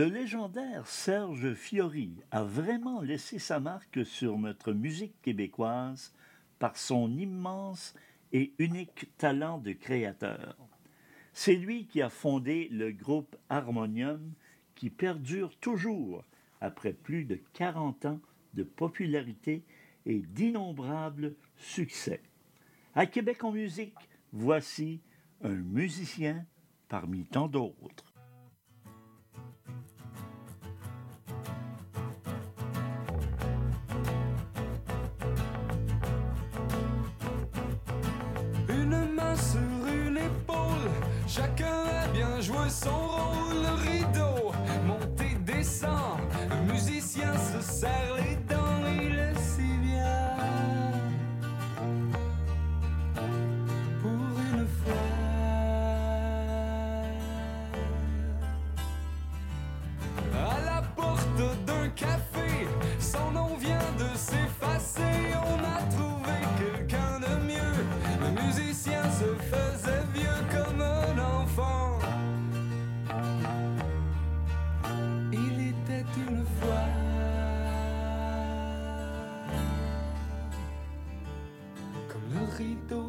Le 0.00 0.06
légendaire 0.06 0.86
Serge 0.86 1.52
Fiori 1.52 2.14
a 2.30 2.42
vraiment 2.42 3.02
laissé 3.02 3.38
sa 3.38 3.60
marque 3.60 4.06
sur 4.06 4.38
notre 4.38 4.72
musique 4.72 5.20
québécoise 5.20 6.14
par 6.58 6.78
son 6.78 7.18
immense 7.18 7.94
et 8.32 8.54
unique 8.58 9.14
talent 9.18 9.58
de 9.58 9.72
créateur. 9.72 10.56
C'est 11.34 11.54
lui 11.54 11.86
qui 11.86 12.00
a 12.00 12.08
fondé 12.08 12.70
le 12.72 12.92
groupe 12.92 13.36
Harmonium 13.50 14.32
qui 14.74 14.88
perdure 14.88 15.54
toujours 15.58 16.24
après 16.62 16.94
plus 16.94 17.26
de 17.26 17.38
40 17.52 18.06
ans 18.06 18.20
de 18.54 18.62
popularité 18.62 19.64
et 20.06 20.20
d'innombrables 20.20 21.34
succès. 21.58 22.22
À 22.94 23.04
Québec 23.04 23.44
en 23.44 23.52
musique, 23.52 24.08
voici 24.32 25.02
un 25.42 25.56
musicien 25.56 26.46
parmi 26.88 27.26
tant 27.26 27.48
d'autres. 27.48 28.09
A 42.40 42.42
bien 42.42 42.54
joué 42.54 42.70
son 42.70 42.90
rôle. 42.90 43.62
Le 43.62 43.90
rideau 43.90 44.52
monte 44.86 45.20
et 45.20 45.52
descend, 45.52 46.18
le 46.48 46.72
musicien 46.72 47.32
se 47.36 47.60
serre 47.62 48.19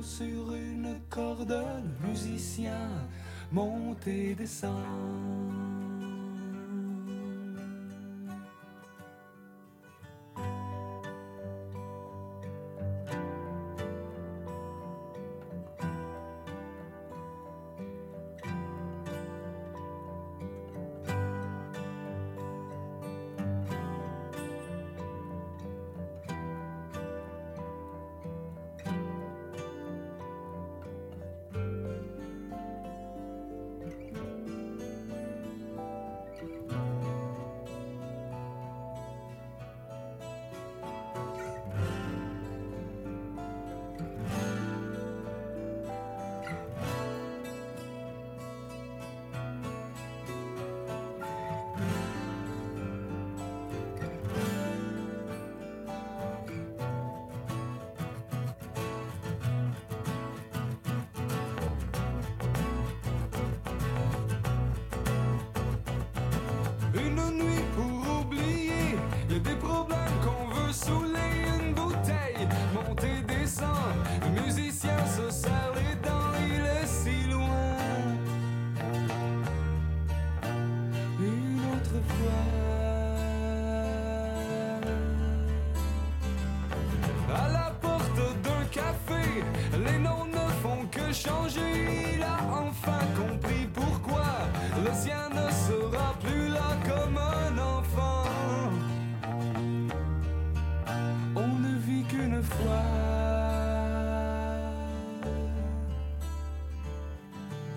sur 0.03 0.53
une 0.53 0.99
corde, 1.09 1.63
le 2.01 2.07
musicien 2.07 2.89
monte 3.51 4.07
et 4.07 4.35
descend. 4.35 5.30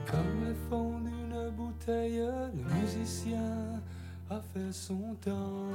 Comme 0.06 0.44
le 0.46 0.54
fond 0.68 1.00
d'une 1.00 1.50
bouteille, 1.50 2.18
le 2.18 2.62
musicien 2.80 3.80
a 4.30 4.40
fait 4.40 4.72
son 4.72 5.14
temps. 5.20 5.68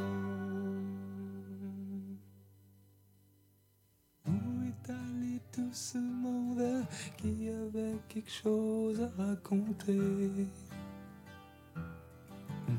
Où 4.26 4.32
est 4.64 4.90
allé 4.90 5.42
tout 5.52 5.74
ce 5.74 5.98
monde 5.98 6.86
qui 7.18 7.50
avait 7.50 7.98
quelque 8.08 8.32
chose 8.32 9.02
à 9.02 9.10
raconter? 9.22 10.00
On 12.68 12.74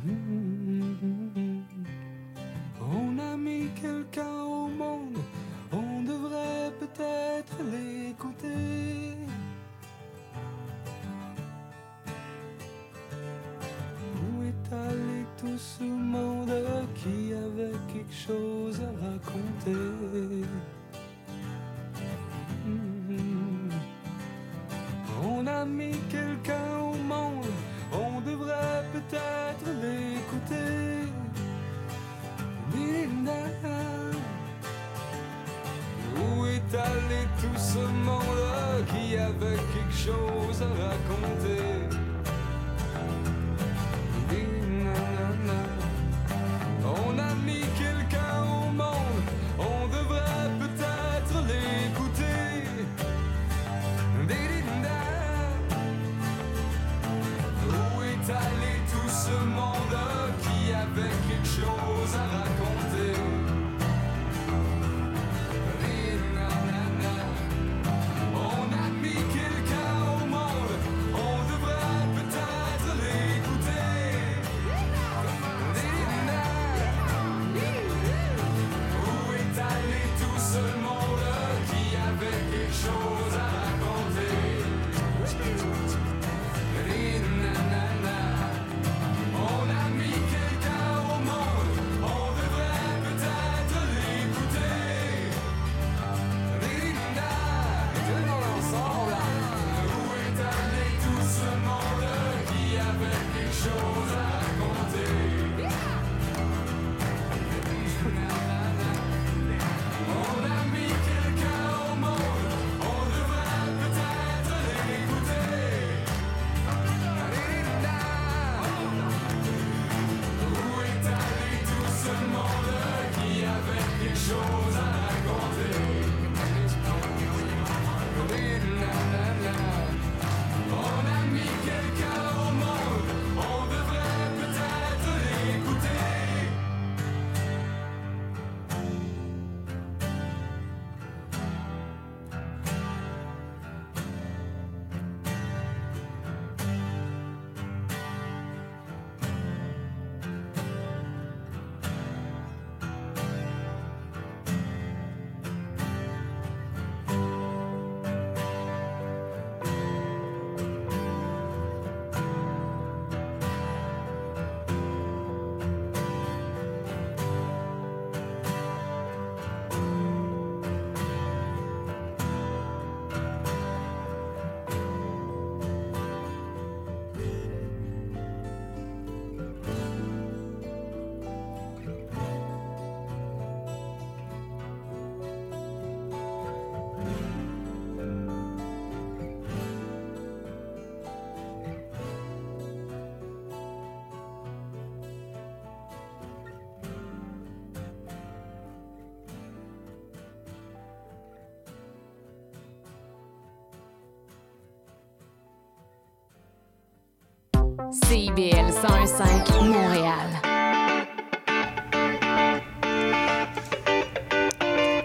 CIBL 207.92 208.70
101.5 208.70 209.64
Montréal. 209.64 210.14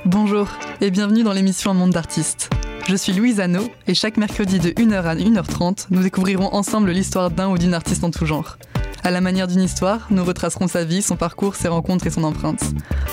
Bonjour 0.05 0.47
et 0.81 0.91
bienvenue 0.91 1.23
dans 1.23 1.33
l'émission 1.33 1.71
Un 1.71 1.73
monde 1.73 1.89
d'artistes. 1.89 2.51
Je 2.87 2.95
suis 2.95 3.13
Louise 3.13 3.39
Anneau 3.39 3.63
et 3.87 3.95
chaque 3.95 4.17
mercredi 4.17 4.59
de 4.59 4.69
1h 4.69 5.01
à 5.01 5.15
1h30, 5.15 5.87
nous 5.89 6.03
découvrirons 6.03 6.53
ensemble 6.53 6.91
l'histoire 6.91 7.31
d'un 7.31 7.49
ou 7.49 7.57
d'une 7.57 7.73
artiste 7.73 8.03
en 8.03 8.11
tout 8.11 8.27
genre. 8.27 8.59
À 9.03 9.09
la 9.09 9.19
manière 9.19 9.47
d'une 9.47 9.63
histoire, 9.63 10.05
nous 10.11 10.23
retracerons 10.23 10.67
sa 10.67 10.83
vie, 10.83 11.01
son 11.01 11.15
parcours, 11.15 11.55
ses 11.55 11.69
rencontres 11.69 12.05
et 12.05 12.11
son 12.11 12.23
empreinte. 12.23 12.61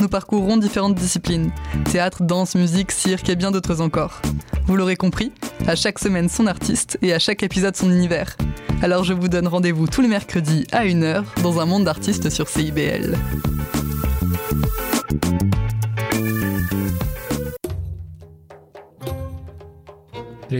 Nous 0.00 0.08
parcourrons 0.08 0.58
différentes 0.58 0.96
disciplines 0.96 1.50
théâtre, 1.90 2.22
danse, 2.22 2.56
musique, 2.56 2.92
cirque 2.92 3.30
et 3.30 3.36
bien 3.36 3.50
d'autres 3.50 3.80
encore. 3.80 4.20
Vous 4.66 4.76
l'aurez 4.76 4.96
compris, 4.96 5.32
à 5.66 5.76
chaque 5.76 5.98
semaine 5.98 6.28
son 6.28 6.46
artiste 6.46 6.98
et 7.00 7.14
à 7.14 7.18
chaque 7.18 7.42
épisode 7.42 7.74
son 7.74 7.90
univers. 7.90 8.36
Alors 8.82 9.04
je 9.04 9.12
vous 9.12 9.28
donne 9.28 9.46
rendez-vous 9.46 9.86
tous 9.86 10.00
les 10.00 10.08
mercredis 10.08 10.66
à 10.72 10.84
1h 10.84 11.22
dans 11.44 11.60
un 11.60 11.66
monde 11.66 11.84
d'artistes 11.84 12.30
sur 12.30 12.48
CIBL. 12.48 13.16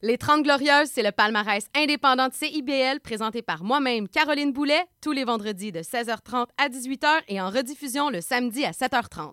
Les 0.00 0.16
30 0.16 0.44
Glorieuses, 0.44 0.90
c'est 0.92 1.02
le 1.02 1.10
palmarès 1.10 1.66
indépendant 1.74 2.28
de 2.28 2.32
CIBL 2.32 3.00
présenté 3.02 3.42
par 3.42 3.64
moi-même, 3.64 4.06
Caroline 4.06 4.52
Boulet, 4.52 4.84
tous 5.00 5.10
les 5.10 5.24
vendredis 5.24 5.72
de 5.72 5.80
16h30 5.80 6.46
à 6.56 6.68
18h 6.68 7.08
et 7.26 7.40
en 7.40 7.50
rediffusion 7.50 8.08
le 8.08 8.20
samedi 8.20 8.64
à 8.64 8.70
7h30. 8.70 9.32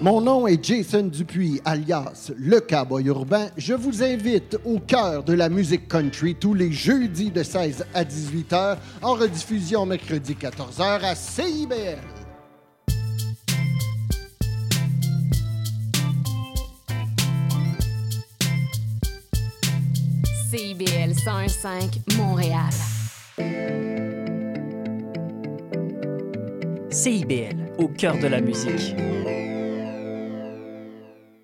Mon 0.00 0.22
nom 0.22 0.46
est 0.46 0.64
Jason 0.64 1.02
Dupuis, 1.02 1.60
alias 1.66 2.32
Le 2.38 2.60
Cowboy 2.60 3.04
Urbain. 3.04 3.50
Je 3.58 3.74
vous 3.74 4.02
invite 4.02 4.56
au 4.64 4.78
cœur 4.78 5.24
de 5.24 5.34
la 5.34 5.50
musique 5.50 5.88
country 5.88 6.34
tous 6.34 6.54
les 6.54 6.72
jeudis 6.72 7.30
de 7.30 7.42
16 7.42 7.84
à 7.92 8.02
18h, 8.02 8.78
en 9.02 9.12
rediffusion 9.12 9.84
mercredi 9.84 10.38
14h 10.40 11.04
à 11.04 11.14
CIBL. 11.14 12.25
CIBL 20.48 21.10
101.5 21.10 22.16
Montréal. 22.18 22.70
CIBL, 26.88 27.72
au 27.78 27.88
cœur 27.88 28.16
de 28.18 28.28
la 28.28 28.40
musique. 28.40 28.94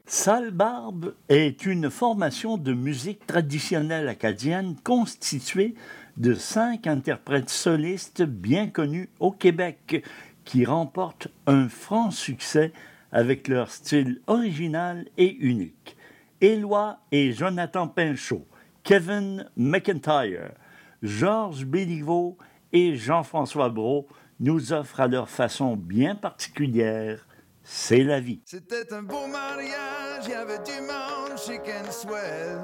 Sale 0.06 0.52
Barbe 0.52 1.14
est 1.28 1.66
une 1.66 1.90
formation 1.90 2.56
de 2.56 2.72
musique 2.72 3.26
traditionnelle 3.26 4.06
acadienne 4.06 4.76
constituée 4.84 5.74
de 6.16 6.34
cinq 6.34 6.86
interprètes 6.86 7.50
solistes 7.50 8.22
bien 8.22 8.68
connus 8.68 9.08
au 9.18 9.32
Québec 9.32 10.04
qui 10.44 10.64
remportent 10.64 11.26
un 11.48 11.68
franc 11.68 12.12
succès 12.12 12.72
avec 13.10 13.48
leur 13.48 13.72
style 13.72 14.20
original 14.28 15.08
et 15.18 15.34
unique. 15.40 15.96
Éloi 16.40 17.00
et 17.10 17.32
Jonathan 17.32 17.88
Pinchot, 17.88 18.46
Kevin 18.84 19.48
McIntyre, 19.56 20.54
Georges 21.02 21.64
Béliveau 21.64 22.36
et 22.72 22.96
Jean-François 22.96 23.68
Brault 23.68 24.08
nous 24.40 24.72
offrent 24.72 25.00
à 25.00 25.06
leur 25.06 25.28
façon 25.28 25.76
bien 25.76 26.16
particulière 26.16 27.26
C'est 27.62 28.02
la 28.02 28.18
vie. 28.18 28.40
C'était 28.44 28.92
un 28.92 29.02
beau 29.02 29.28
mariage, 29.28 30.24
il 30.24 30.30
y 30.30 30.34
avait 30.34 30.58
du 30.58 30.80
monde, 30.80 31.38
chic 31.38 31.60
and 31.68 31.92
swell. 31.92 32.60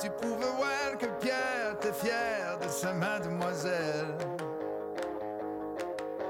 Tu 0.00 0.08
pouvais 0.18 0.46
voir 0.56 0.96
que 0.98 1.06
Pierre 1.20 1.74
était 1.74 1.92
fier 1.92 2.58
de 2.58 2.68
sa 2.68 2.94
mademoiselle. 2.94 4.16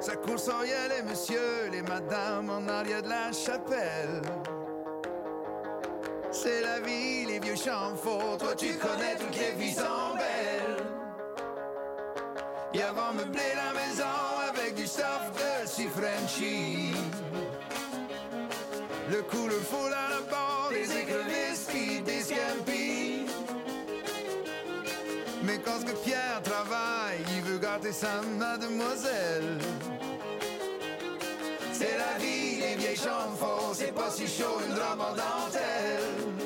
Sa 0.00 0.16
course 0.16 0.50
les 0.64 1.08
messieurs, 1.08 1.70
les 1.70 1.82
madames 1.82 2.50
en 2.50 2.66
arrière 2.66 3.02
de 3.02 3.10
la 3.10 3.30
chapelle. 3.30 4.22
C'est 6.32 6.60
la 6.60 6.80
vie, 6.80 7.26
les 7.26 7.40
vieux 7.40 7.56
chants 7.56 7.96
faux. 7.96 8.36
Toi, 8.38 8.54
tu 8.56 8.76
connais 8.78 9.16
toutes 9.18 9.36
les 9.36 9.52
vies 9.52 9.74
sont 9.74 10.14
belles. 10.14 10.86
Et 12.72 12.82
avant 12.82 13.12
meubler 13.12 13.52
la 13.56 13.72
maison 13.72 14.04
avec 14.48 14.74
du 14.76 14.86
stuff 14.86 15.32
de 15.34 15.66
si 15.66 15.88
Frenchy. 15.88 16.94
Le 19.10 19.22
couleur 19.22 19.60
foule 19.60 19.92
à 19.92 20.10
la 20.10 20.20
bord, 20.30 20.70
des 20.70 20.98
écrevisses 20.98 21.66
qui 21.68 22.00
des 22.00 22.22
scampi. 22.22 23.26
Mais 25.42 25.58
quand 25.58 25.84
que 25.84 25.92
Pierre 26.04 26.40
travaille, 26.44 27.18
il 27.34 27.42
veut 27.42 27.58
gâter 27.58 27.92
sa 27.92 28.22
mademoiselle. 28.38 29.58
C'est 31.90 31.98
la 31.98 32.18
vie, 32.18 32.60
les 32.60 32.76
vieilles 32.76 32.96
chambres 32.96 33.72
c'est 33.74 33.92
pas 33.92 34.10
si 34.10 34.26
chaud 34.28 34.60
une 34.64 34.74
robe 34.74 35.00
en 35.00 35.12
dentelle. 35.12 36.39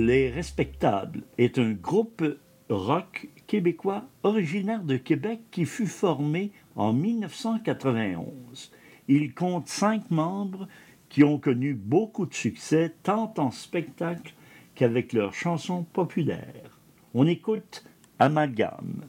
Les 0.00 0.30
Respectables 0.30 1.24
est 1.38 1.58
un 1.58 1.72
groupe 1.72 2.22
rock 2.68 3.26
québécois 3.48 4.04
originaire 4.22 4.84
de 4.84 4.96
Québec 4.96 5.40
qui 5.50 5.64
fut 5.64 5.88
formé 5.88 6.52
en 6.76 6.92
1991. 6.92 8.70
Il 9.08 9.34
compte 9.34 9.66
cinq 9.66 10.08
membres 10.12 10.68
qui 11.08 11.24
ont 11.24 11.38
connu 11.38 11.74
beaucoup 11.74 12.26
de 12.26 12.34
succès 12.34 12.94
tant 13.02 13.34
en 13.38 13.50
spectacle 13.50 14.34
qu'avec 14.76 15.12
leurs 15.12 15.34
chansons 15.34 15.82
populaires. 15.82 16.78
On 17.12 17.26
écoute 17.26 17.84
Amalgame. 18.20 19.02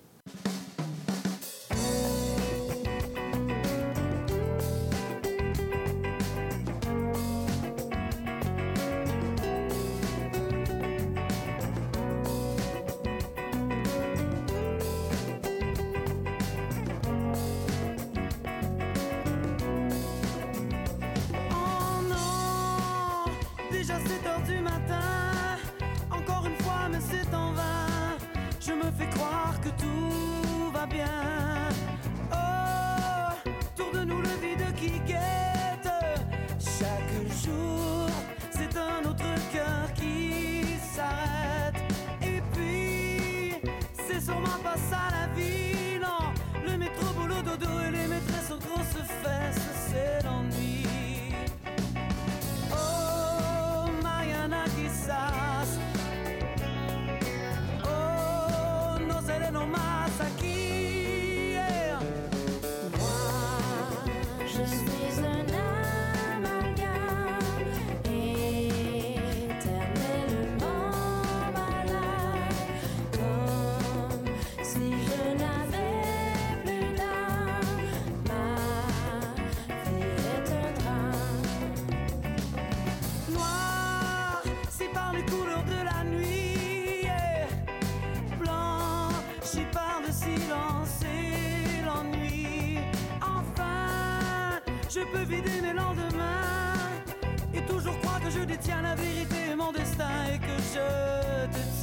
je 98.40 98.46
détiens 98.46 98.82
la 98.82 98.96
vérité, 98.96 99.56
mon 99.58 99.72
destin 99.72 100.10
et 100.34 100.38
que 100.38 100.56
je 100.74 101.48
te 101.52 101.58
tiens. 101.58 101.79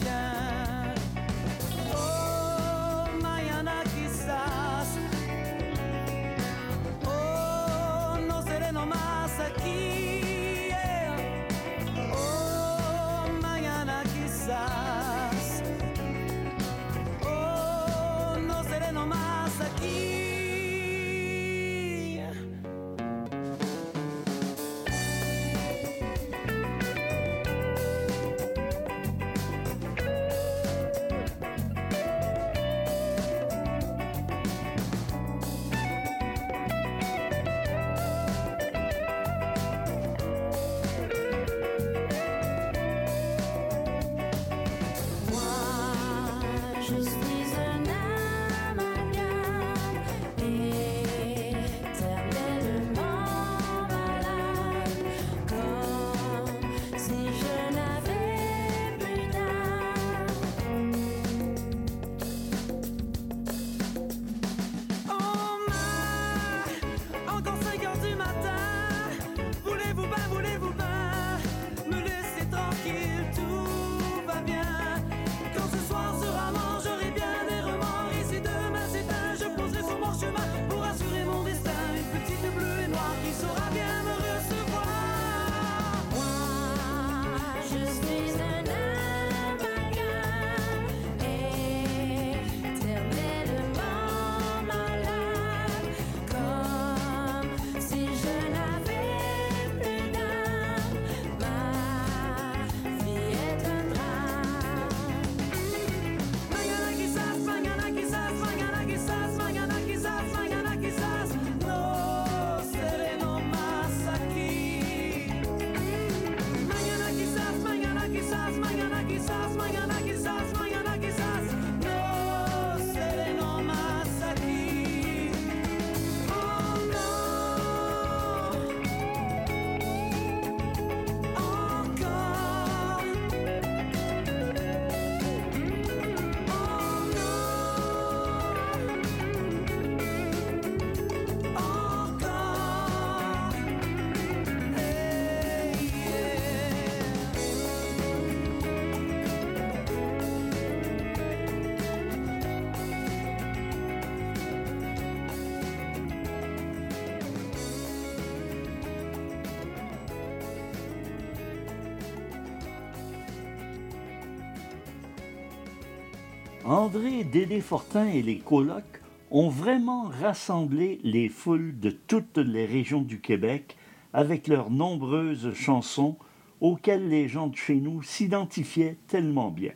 André 166.86 167.24
Dédé 167.24 167.60
Fortin 167.60 168.06
et 168.06 168.22
les 168.22 168.38
colocs 168.38 169.02
ont 169.32 169.48
vraiment 169.48 170.04
rassemblé 170.04 171.00
les 171.02 171.28
foules 171.28 171.76
de 171.80 171.90
toutes 171.90 172.38
les 172.38 172.64
régions 172.64 173.02
du 173.02 173.20
Québec 173.20 173.76
avec 174.12 174.46
leurs 174.46 174.70
nombreuses 174.70 175.52
chansons 175.52 176.16
auxquelles 176.60 177.08
les 177.08 177.26
gens 177.26 177.48
de 177.48 177.56
chez 177.56 177.74
nous 177.74 178.04
s'identifiaient 178.04 178.98
tellement 179.08 179.50
bien. 179.50 179.72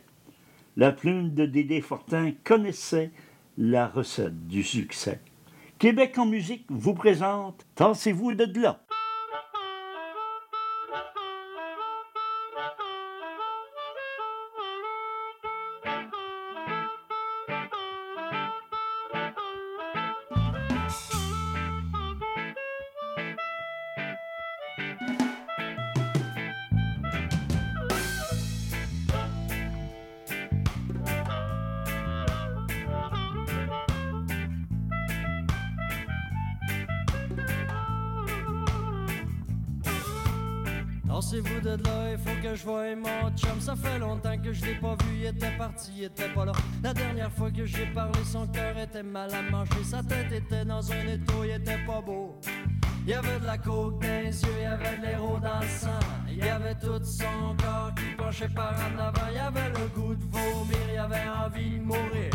La 0.77 0.93
plume 0.93 1.33
de 1.33 1.45
Dédé 1.45 1.81
Fortin 1.81 2.31
connaissait 2.45 3.11
la 3.57 3.89
recette 3.89 4.47
du 4.47 4.63
succès. 4.63 5.19
Québec 5.79 6.17
en 6.17 6.25
musique 6.25 6.63
vous 6.69 6.93
présente 6.93 7.65
Tassez-vous 7.75 8.35
de 8.35 8.61
là. 8.61 8.81
Chum. 43.37 43.59
Ça 43.59 43.75
fait 43.75 43.99
longtemps 43.99 44.37
que 44.37 44.53
je 44.53 44.65
l'ai 44.65 44.75
pas 44.75 44.95
vu, 45.03 45.19
il 45.19 45.25
était 45.25 45.55
parti, 45.57 45.91
il 45.97 46.03
était 46.05 46.29
pas 46.29 46.45
là. 46.45 46.51
La 46.83 46.93
dernière 46.93 47.31
fois 47.31 47.51
que 47.51 47.65
j'ai 47.65 47.85
parlé, 47.87 48.19
son 48.25 48.47
cœur 48.47 48.77
était 48.77 49.03
mal 49.03 49.33
à 49.33 49.41
manger. 49.41 49.83
Sa 49.83 50.03
tête 50.03 50.31
était 50.31 50.65
dans 50.65 50.91
un 50.91 51.07
étau, 51.07 51.43
il 51.43 51.51
était 51.51 51.83
pas 51.85 52.01
beau. 52.01 52.35
Il 53.03 53.09
y 53.09 53.13
avait 53.13 53.39
de 53.39 53.45
la 53.45 53.57
coke 53.57 54.01
dans 54.01 54.23
les 54.23 54.43
yeux, 54.43 54.49
il 54.57 54.61
y 54.61 54.65
avait 54.65 54.97
de 54.97 55.01
l'héros 55.01 55.39
dans 55.39 55.59
le. 55.59 55.67
Il 56.29 56.37
y 56.37 56.49
avait 56.49 56.75
tout 56.75 57.03
son 57.03 57.55
corps 57.57 57.91
qui 57.95 58.15
penchait 58.15 58.49
par 58.49 58.73
en 58.73 58.99
avant. 58.99 59.27
Il 59.29 59.35
y 59.35 59.39
avait 59.39 59.69
le 59.69 59.87
goût 59.87 60.15
de 60.15 60.23
vomir, 60.23 60.77
il 60.87 60.95
y 60.95 60.97
avait 60.97 61.27
envie 61.29 61.79
de 61.79 61.83
mourir. 61.83 62.31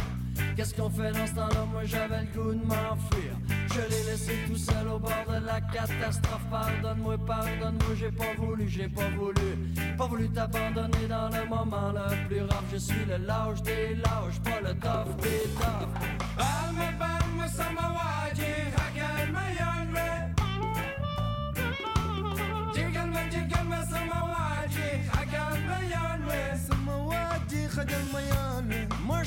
Qu'est-ce 0.57 0.75
qu'on 0.75 0.89
fait 0.89 1.13
dans 1.13 1.27
ce 1.27 1.35
temps-là? 1.35 1.67
Moi 1.71 1.85
j'avais 1.85 2.21
le 2.23 2.27
goût 2.35 2.55
de 2.55 2.65
m'enfuir. 2.65 3.33
Je 3.75 3.81
l'ai 3.91 4.11
laissé 4.11 4.33
tout 4.47 4.57
seul 4.57 4.89
au 4.89 4.99
bord 4.99 5.27
de 5.29 5.45
la 5.45 5.61
catastrophe. 5.61 6.47
Pardonne-moi, 6.51 7.19
pardonne-moi, 7.27 7.95
j'ai 7.95 8.11
pas 8.11 8.33
voulu, 8.39 8.67
j'ai 8.67 8.89
pas 8.89 9.11
voulu. 9.11 9.75
Pas 9.99 10.07
voulu 10.07 10.31
t'abandonner 10.31 11.07
dans 11.09 11.29
le 11.29 11.47
moment 11.47 11.93
le 11.93 12.27
plus 12.27 12.41
rare. 12.41 12.65
Je 12.73 12.79
suis 12.79 13.05
le 13.07 13.19
lâche 13.19 13.63
des 13.65 13.97
lâches, 13.97 14.41
pas 14.43 14.61
le 14.63 14.73
tough 14.75 15.15
des 15.21 15.47
toughs. 15.59 16.17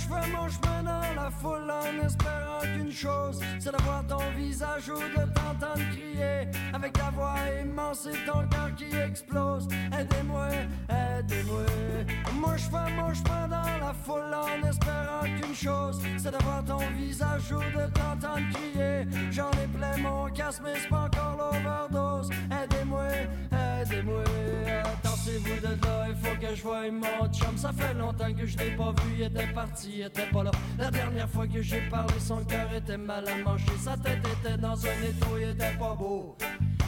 Moi 0.08 0.22
mon 0.32 0.50
chemin 0.50 0.84
dans 0.84 1.22
la 1.22 1.30
foule 1.30 1.70
en 1.70 2.06
espérant 2.06 2.62
qu'une 2.62 2.92
chose, 2.92 3.40
c'est 3.60 3.72
d'avoir 3.72 4.06
ton 4.08 4.20
visage 4.38 4.90
ou 4.90 4.98
de 4.98 5.26
t'entendre 5.34 5.84
crier 5.92 6.48
avec 6.74 6.94
ta 6.94 7.10
voix 7.12 7.36
immense 7.62 8.08
et 8.08 8.26
ton 8.26 8.48
cœur 8.48 8.74
qui 8.76 8.96
explose. 8.96 9.68
Aidez-moi, 9.98 10.48
aidez-moi. 10.90 11.66
Moi 12.34 12.58
je 12.58 12.64
fais 12.64 13.14
chemin 13.14 13.48
dans 13.48 13.86
la 13.86 13.94
foule 14.06 14.34
en 14.34 14.68
espérant 14.68 15.24
qu'une 15.24 15.56
chose, 15.56 16.02
c'est 16.18 16.32
d'avoir 16.32 16.64
ton 16.64 16.80
visage 16.98 17.52
ou 17.52 17.60
de 17.60 17.86
t'entendre 17.92 18.48
crier. 18.54 19.08
J'en 19.32 19.52
ai 19.52 19.68
plein 19.68 19.98
mon 19.98 20.30
casque 20.30 20.62
mais 20.64 20.74
c'est 20.80 20.90
pas 20.90 21.06
encore 21.06 21.38
l'overdose. 21.38 22.30
Aidez-moi, 23.82 24.24
aidez-moi. 24.24 24.24
Tassez-vous 25.02 25.60
de 25.62 25.86
là, 25.86 26.08
il 26.10 26.16
faut 26.16 26.36
que 26.40 26.56
je 26.56 26.62
voie 26.62 26.92
mon 26.92 27.32
chum. 27.32 27.58
Ça 27.58 27.72
fait 27.72 27.94
longtemps 27.94 28.34
que 28.34 28.46
je 28.46 28.58
l'ai 28.58 28.72
pas 28.72 28.92
vu, 28.92 29.16
il 29.18 29.24
était 29.24 29.48
parti, 29.54 29.90
il 29.96 30.06
était 30.06 30.30
pas 30.32 30.44
là. 30.44 30.52
La 30.78 30.92
dernière 30.92 31.30
fois 31.30 31.48
que 31.48 31.62
j'ai 31.62 31.82
parlé, 31.90 32.14
son 32.20 32.44
cœur 32.46 32.68
était 32.76 32.98
mal 32.98 33.28
à 33.28 33.36
manger. 33.44 33.66
Sa 33.80 33.96
tête 33.98 34.20
était 34.40 34.58
dans 34.58 34.86
un 34.86 35.02
étau, 35.04 35.38
il 35.38 35.50
était 35.50 35.78
pas 35.78 35.96
beau. 35.96 36.36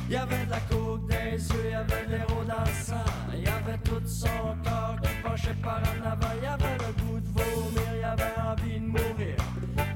Il 0.08 0.16
y 0.16 0.18
avait 0.18 0.46
de 0.46 0.52
la 0.52 0.60
coke 0.70 1.10
les 1.10 1.38
yeux, 1.38 1.64
il 1.64 1.72
y 1.72 1.74
avait 1.74 2.06
de 2.06 2.12
l'héros 2.12 2.44
dans 2.46 2.64
le. 2.66 3.38
Il 3.38 3.44
y 3.44 3.48
avait 3.48 3.78
tout 3.78 4.06
son 4.06 4.28
corps 4.62 4.98
qui 5.02 5.10
penchait 5.24 5.56
par 5.64 5.80
en 5.80 6.12
avant. 6.12 6.34
Il 6.38 6.44
y 6.44 6.48
avait 6.48 6.78
le 6.80 7.04
goût 7.04 7.20
de 7.20 7.28
vomir, 7.28 7.90
il 7.94 8.02
y 8.02 8.04
avait 8.04 8.42
envie 8.46 8.80
de 8.80 8.86
mourir. 8.88 9.36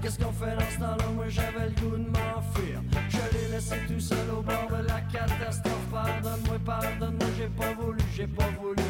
Qu'est-ce 0.01 0.17
qu'on 0.17 0.31
fait 0.31 0.55
dans 0.55 0.69
ce 0.71 0.77
temps-là? 0.79 1.05
Moi 1.15 1.25
j'avais 1.27 1.65
le 1.67 1.81
goût 1.81 1.97
de 1.97 2.09
m'enfuir. 2.09 2.81
Je 3.09 3.37
l'ai 3.37 3.55
laissé 3.55 3.75
tout 3.87 3.99
seul 3.99 4.29
au 4.31 4.41
bord 4.41 4.67
de 4.69 4.87
la 4.87 5.01
catastrophe. 5.01 5.74
Pardonne-moi, 6.35 6.59
pardonne-moi, 6.65 7.27
j'ai 7.37 7.47
pas 7.47 7.73
voulu, 7.73 7.99
j'ai 8.13 8.27
pas 8.27 8.49
voulu. 8.59 8.83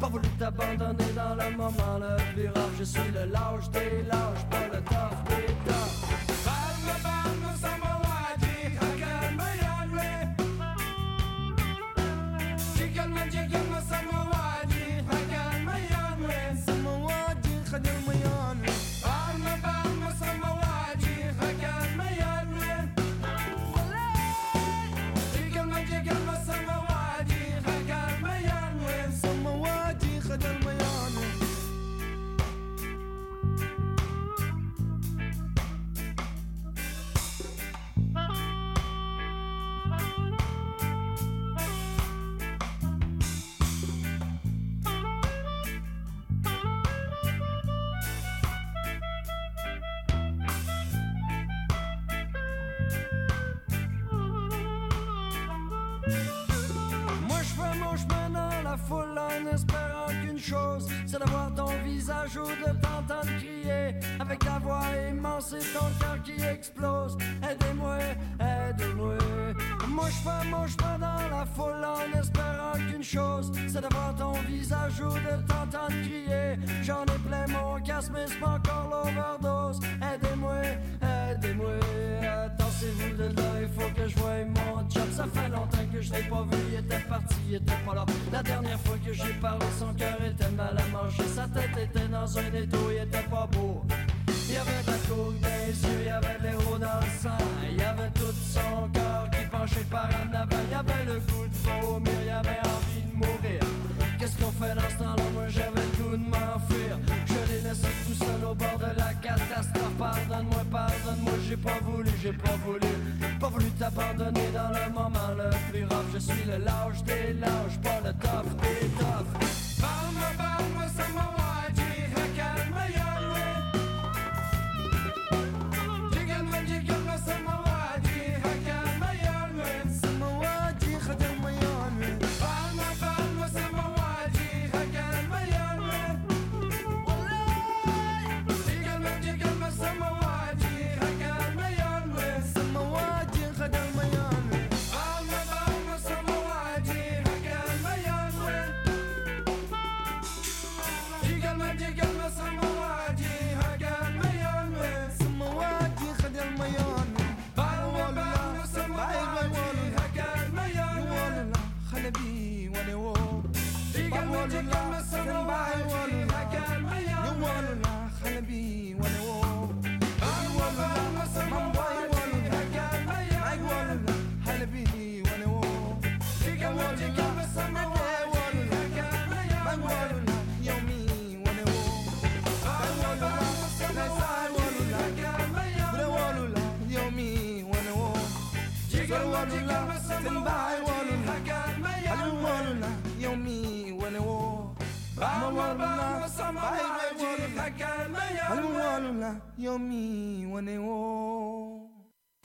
Pas 0.00 0.08
voulu 0.08 0.28
t'abandonner 0.38 1.12
dans 1.14 1.34
le 1.34 1.56
moment 1.56 1.98
le 1.98 2.34
plus 2.34 2.48
rare. 2.48 2.68
Je 2.78 2.84
suis 2.84 3.10
le 3.14 3.30
lâche 3.32 3.70
des 3.70 4.02
lâches, 4.02 4.44
pas 4.50 4.66
le 4.70 4.82
tough 4.82 5.29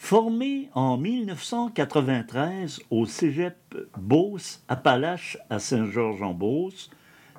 Formé 0.05 0.69
en 0.75 0.97
1993 0.97 2.79
au 2.91 3.07
cégep 3.07 3.57
Beauce, 3.97 4.63
Appalaches 4.67 5.39
à 5.49 5.57
Saint-Georges-en-Beauce, 5.57 6.91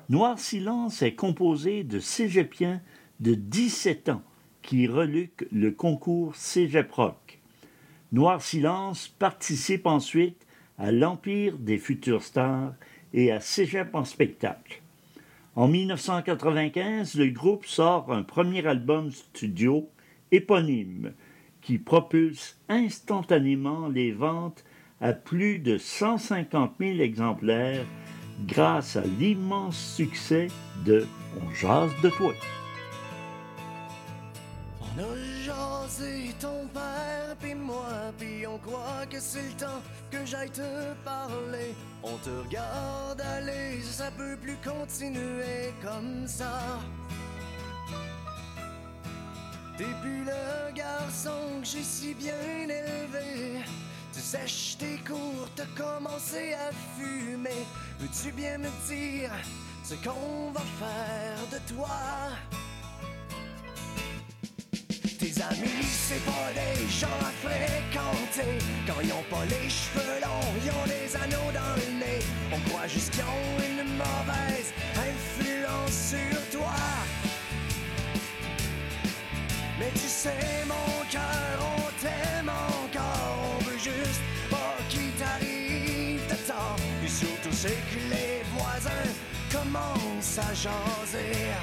Noir 0.09 0.37
Silence 0.37 1.01
est 1.01 1.15
composé 1.15 1.85
de 1.85 2.01
cégepiens 2.01 2.81
de 3.21 3.35
17 3.35 4.09
ans 4.09 4.21
qui 4.63 4.85
reluquent 4.85 5.47
le 5.49 5.71
concours 5.71 6.35
Cégep 6.35 6.91
Rock. 6.91 7.39
Noir 8.11 8.41
Silence 8.41 9.07
participe 9.17 9.87
ensuite 9.87 10.45
à 10.77 10.91
l'Empire 10.91 11.57
des 11.57 11.77
futures 11.77 12.21
stars 12.21 12.73
et 13.13 13.31
à 13.31 13.39
Cégep 13.39 13.95
en 13.95 14.03
spectacle. 14.03 14.81
En 15.55 15.69
1995, 15.69 17.15
le 17.15 17.29
groupe 17.29 17.65
sort 17.65 18.11
un 18.11 18.23
premier 18.23 18.67
album 18.67 19.09
studio 19.09 19.89
éponyme 20.33 21.13
qui 21.67 21.77
propulse 21.77 22.57
instantanément 22.69 23.89
les 23.89 24.13
ventes 24.13 24.63
à 25.01 25.11
plus 25.11 25.59
de 25.59 25.77
150 25.77 26.75
000 26.79 26.99
exemplaires 27.01 27.83
grâce 28.45 28.95
à 28.95 29.01
l'immense 29.01 29.77
succès 29.77 30.47
de 30.85 31.05
On 31.41 31.53
jase 31.53 31.91
de 32.01 32.09
toi. 32.09 32.31
On 34.79 34.97
a 34.97 35.15
jasé 35.43 36.33
ton 36.39 36.67
père 36.73 37.35
puis 37.37 37.53
moi 37.53 38.13
puis 38.17 38.47
on 38.47 38.57
croit 38.59 39.05
que 39.09 39.19
c'est 39.19 39.43
le 39.43 39.57
temps 39.59 39.81
que 40.09 40.25
j'aille 40.25 40.51
te 40.51 40.93
parler. 41.03 41.75
On 42.01 42.15
te 42.23 42.29
regarde 42.29 43.19
aller, 43.19 43.81
ça 43.81 44.09
peut 44.17 44.37
plus 44.41 44.57
continuer 44.63 45.73
comme 45.83 46.27
ça. 46.27 46.79
Plus 49.77 50.23
le 50.25 50.73
garçon 50.73 51.61
que 51.61 51.67
j'ai 51.67 51.83
si 51.83 52.15
bien 52.15 52.33
élevé. 52.63 53.61
Tu 54.11 54.19
sèches 54.19 54.75
tes 54.79 54.97
cours, 55.07 55.47
t'as 55.55 55.67
commencé 55.75 56.53
à 56.53 56.71
fumer. 56.97 57.63
Veux-tu 57.99 58.31
bien 58.31 58.57
me 58.57 58.69
dire 58.87 59.31
ce 59.83 59.93
qu'on 59.93 60.51
va 60.51 60.61
faire 60.79 61.37
de 61.51 61.75
toi? 61.75 61.89
Tes 65.19 65.41
amis, 65.43 65.83
c'est 65.83 66.25
pas 66.25 66.51
des 66.55 66.87
gens 66.89 67.19
à 67.21 67.31
fréquenter. 67.45 68.57
Quand 68.87 68.99
ils 69.03 69.13
ont 69.13 69.29
pas 69.29 69.45
les 69.45 69.69
cheveux 69.69 70.19
longs, 70.21 70.53
ils 70.63 70.71
ont 70.71 70.87
des 70.87 71.15
anneaux 71.15 71.51
dans 71.53 71.75
le 71.75 71.99
nez. 71.99 72.19
On 72.51 72.59
croit 72.69 72.87
juste 72.87 73.11
qu'ils 73.11 73.21
ont 73.21 73.59
une 73.59 73.83
mauvaise 73.95 74.73
influence 74.95 75.91
sur 75.91 76.59
toi. 76.59 76.73
Mais 79.79 79.91
tu 79.93 80.07
sais, 80.07 80.65
mon 80.67 81.05
cœur, 81.09 81.59
on 81.77 82.01
t'aime 82.01 82.49
encore. 82.49 83.59
On 83.59 83.63
veut 83.63 83.77
juste 83.77 84.21
pas 84.49 84.75
qu'il 84.89 85.11
t'arrive 85.11 86.21
de 86.27 86.35
temps. 86.47 86.75
Et 87.05 87.07
surtout, 87.07 87.51
c'est 87.51 87.79
que 87.89 87.99
les 88.09 88.41
voisins 88.55 89.11
commencent 89.51 90.39
à 90.39 90.53
jaser. 90.53 91.53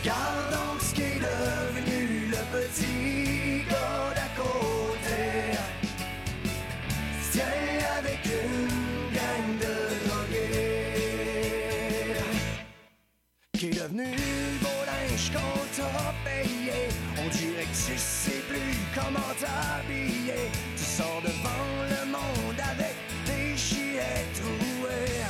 Regarde 0.00 0.50
donc 0.50 0.80
ce 0.80 0.94
qui 0.94 1.02
est 1.02 1.20
devenu 1.20 2.26
le 2.30 2.42
petit 2.58 3.31
Le 13.94 14.04
beau 14.62 14.68
linge 14.86 15.30
qu'on 15.32 15.60
t'a 15.76 16.14
payé. 16.24 16.88
On 17.18 17.28
dirait 17.28 17.64
que 17.64 17.92
tu 17.92 17.98
sais 17.98 18.42
plus 18.48 18.74
comment 18.94 19.34
t'habiller. 19.38 20.48
Tu 20.78 20.82
sors 20.82 21.20
devant 21.20 21.68
le 21.90 22.10
monde 22.10 22.60
avec 22.72 22.94
des 23.26 23.54
gilets 23.54 24.24
troués. 24.32 25.20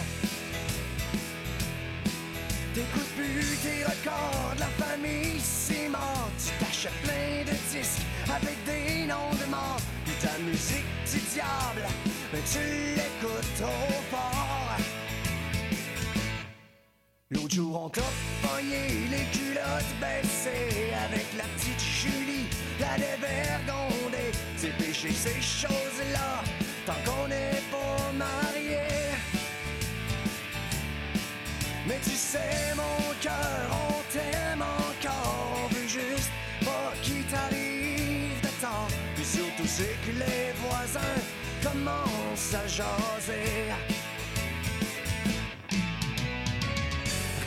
T'écoutes 2.73 3.15
plus 3.17 3.57
tes 3.65 3.83
records 3.83 4.55
la 4.61 4.67
famille, 4.85 5.41
c'est. 5.41 5.91
Tu 6.39 6.65
t'achètes 6.65 6.93
plein 7.03 7.43
de 7.45 7.57
disques 7.77 8.07
avec 8.33 8.57
des 8.65 9.07
noms 9.07 9.35
de 9.45 9.51
morts. 9.51 9.81
Puis 10.05 10.15
ta 10.21 10.39
musique 10.39 10.87
du 11.11 11.19
diable, 11.35 11.89
mais 12.33 12.41
tu 12.47 12.95
l'écoutes 12.95 13.55
trop 13.57 14.03
fort. 14.11 15.02
L'autre 17.35 17.55
jour, 17.55 17.85
on 17.85 17.89
t'a 17.89 18.03
pogné 18.43 19.09
les 19.11 19.25
culottes 19.33 19.95
baissées 19.99 20.93
avec 21.07 21.27
la 21.39 21.45
petite 21.45 21.81
Julie, 21.81 22.47
la 22.79 22.97
dévergondée. 22.97 24.33
C'est 24.57 24.77
péché 24.77 25.11
ces 25.13 25.41
choses-là, 25.41 26.43
tant 26.85 26.93
qu'on 27.07 27.29
n'est 27.29 27.63
pas 27.71 28.13
mariés. 28.13 29.17
Mais 31.87 31.99
tu 32.05 32.11
sais, 32.11 32.75
mon 32.77 33.15
cœur, 33.23 33.67
on 33.71 34.13
t'aime 34.13 34.63
encore. 34.63 35.59
On 35.65 35.75
veut 35.75 35.89
juste 35.89 36.31
pas 36.61 36.93
qu'il 37.03 37.25
t'arrive 37.25 38.41
de 38.43 38.61
temps. 38.61 38.89
Puis 39.15 39.25
surtout, 39.25 39.67
c'est 39.67 39.97
que 40.05 40.19
les 40.19 40.53
voisins 40.69 41.01
commencent 41.63 42.55
à 42.55 42.67
jaser. 42.67 44.02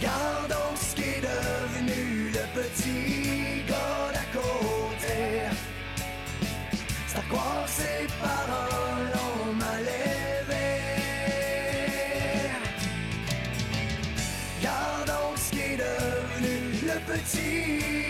Regarde 0.05 0.49
donc 0.49 0.77
ce 0.79 0.95
qui 0.95 1.01
est 1.01 1.21
devenu 1.21 2.29
le 2.29 2.61
petit 2.61 3.63
gars 3.67 4.11
d'à 4.13 4.39
côté. 4.39 5.49
C'est 7.07 7.17
à 7.17 7.21
croire 7.27 7.67
ses 7.67 8.05
parents 8.21 8.99
l'ont 9.13 9.53
mal 9.53 9.81
élevé. 9.81 10.67
Regarde 14.59 15.07
donc 15.07 15.37
ce 15.37 15.51
qui 15.51 15.59
est 15.59 15.77
devenu 15.77 16.55
le 16.83 16.99
petit 17.11 18.04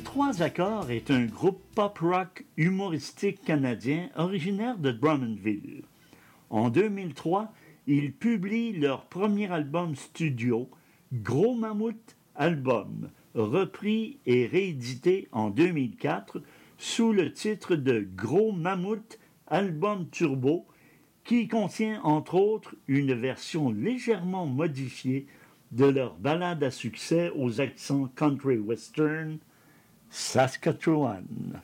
Les 0.00 0.04
Trois 0.04 0.40
Accords 0.40 0.90
est 0.90 1.10
un 1.10 1.26
groupe 1.26 1.60
pop-rock 1.74 2.46
humoristique 2.56 3.44
canadien 3.44 4.08
originaire 4.16 4.78
de 4.78 4.92
Drummondville. 4.92 5.82
En 6.48 6.70
2003, 6.70 7.52
ils 7.86 8.10
publient 8.10 8.72
leur 8.72 9.04
premier 9.04 9.52
album 9.52 9.94
studio, 9.96 10.70
Gros 11.12 11.54
Mammouth 11.54 12.16
Album, 12.34 13.10
repris 13.34 14.16
et 14.24 14.46
réédité 14.46 15.28
en 15.32 15.50
2004 15.50 16.40
sous 16.78 17.12
le 17.12 17.30
titre 17.34 17.76
de 17.76 18.08
Gros 18.16 18.52
Mammouth 18.52 19.18
Album 19.48 20.08
Turbo, 20.08 20.64
qui 21.24 21.46
contient 21.46 22.00
entre 22.04 22.36
autres 22.36 22.74
une 22.88 23.12
version 23.12 23.70
légèrement 23.70 24.46
modifiée 24.46 25.26
de 25.72 25.84
leur 25.84 26.14
balade 26.14 26.64
à 26.64 26.70
succès 26.70 27.30
aux 27.36 27.60
accents 27.60 28.08
country 28.16 28.56
western, 28.56 29.38
Saskatchewan. 30.10 31.62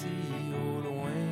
si 0.00 0.16
au 0.54 0.80
loin. 0.80 1.22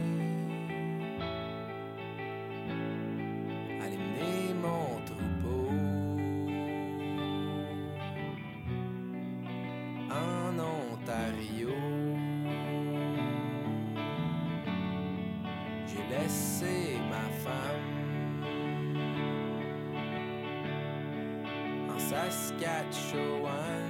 Alimner 3.82 4.52
mon 4.64 5.00
troupeau 5.08 5.70
en 10.10 10.58
Ontario. 10.58 11.76
J'ai 15.86 16.04
laissé 16.14 16.76
ma 17.12 17.26
femme 17.44 17.88
en 21.88 21.98
Saskatchewan. 21.98 23.87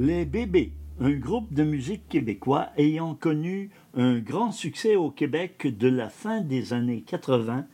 Les 0.00 0.24
Bébés, 0.24 0.70
un 1.00 1.10
groupe 1.10 1.52
de 1.52 1.64
musique 1.64 2.08
québécois 2.08 2.68
ayant 2.76 3.16
connu 3.16 3.70
un 3.94 4.20
grand 4.20 4.52
succès 4.52 4.94
au 4.94 5.10
Québec 5.10 5.76
de 5.76 5.88
la 5.88 6.08
fin 6.08 6.40
des 6.40 6.72
années 6.72 7.02
80 7.04 7.66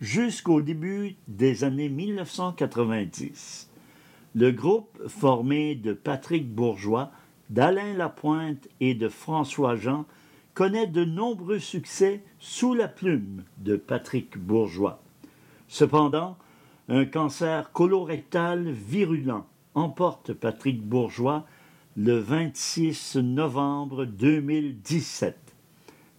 jusqu'au 0.00 0.62
début 0.62 1.16
des 1.26 1.64
années 1.64 1.88
1990. 1.88 3.68
Le 4.36 4.52
groupe, 4.52 4.96
formé 5.08 5.74
de 5.74 5.92
Patrick 5.92 6.54
Bourgeois, 6.54 7.10
d'Alain 7.50 7.94
Lapointe 7.94 8.68
et 8.78 8.94
de 8.94 9.08
François 9.08 9.74
Jean, 9.74 10.04
connaît 10.54 10.86
de 10.86 11.04
nombreux 11.04 11.58
succès 11.58 12.22
sous 12.38 12.74
la 12.74 12.86
plume 12.86 13.42
de 13.58 13.74
Patrick 13.74 14.38
Bourgeois. 14.38 15.02
Cependant, 15.66 16.36
un 16.88 17.06
cancer 17.06 17.72
colorectal 17.72 18.70
virulent 18.70 19.46
emporte 19.74 20.32
Patrick 20.32 20.80
Bourgeois 20.80 21.44
le 21.96 22.18
26 22.18 23.16
novembre 23.16 24.06
2017. 24.06 25.36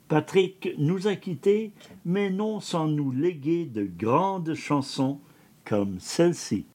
Patrick 0.07 0.69
nous 0.77 1.07
a 1.07 1.15
quittés, 1.15 1.73
mais 2.05 2.29
non 2.29 2.59
sans 2.59 2.87
nous 2.87 3.11
léguer 3.11 3.65
de 3.65 3.83
grandes 3.83 4.53
chansons 4.53 5.19
comme 5.65 5.99
celle-ci. 5.99 6.67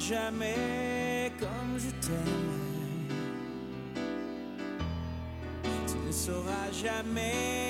Jamais 0.00 1.30
comme 1.38 1.78
je 1.78 1.90
t'aime. 2.04 2.70
Tu 5.86 5.96
ne 6.06 6.12
sauras 6.12 6.70
jamais 6.72 7.69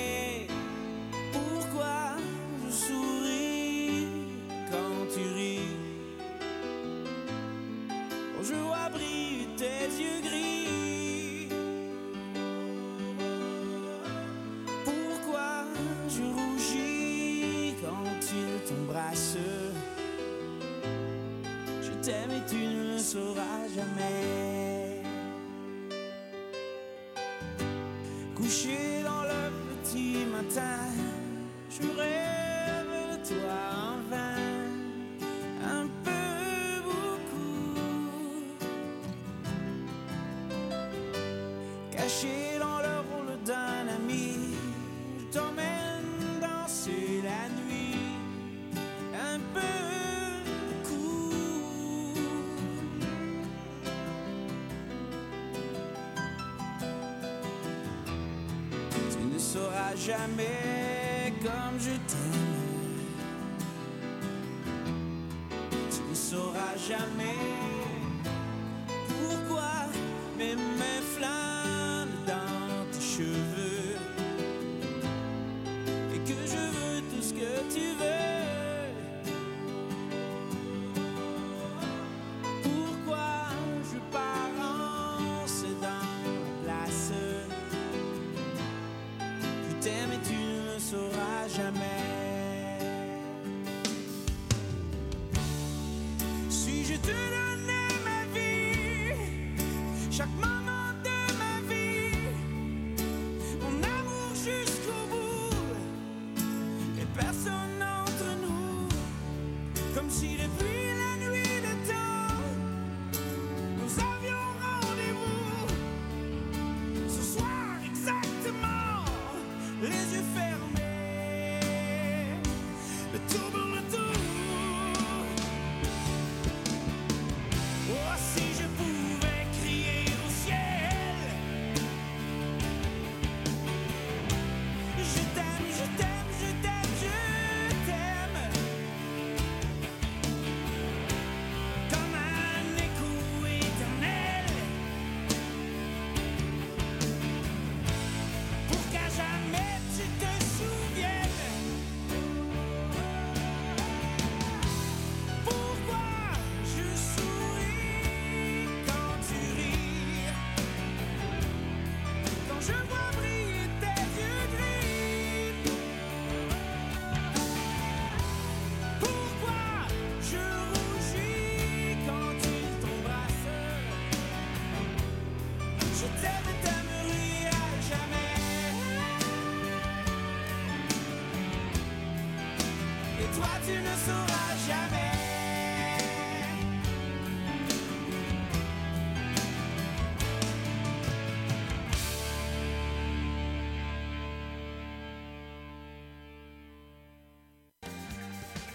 Couché 28.51 28.67
dans 28.67 28.80
jamais 60.11 61.33
comme 61.41 61.79
je 61.79 61.91
t'aime. 62.07 62.50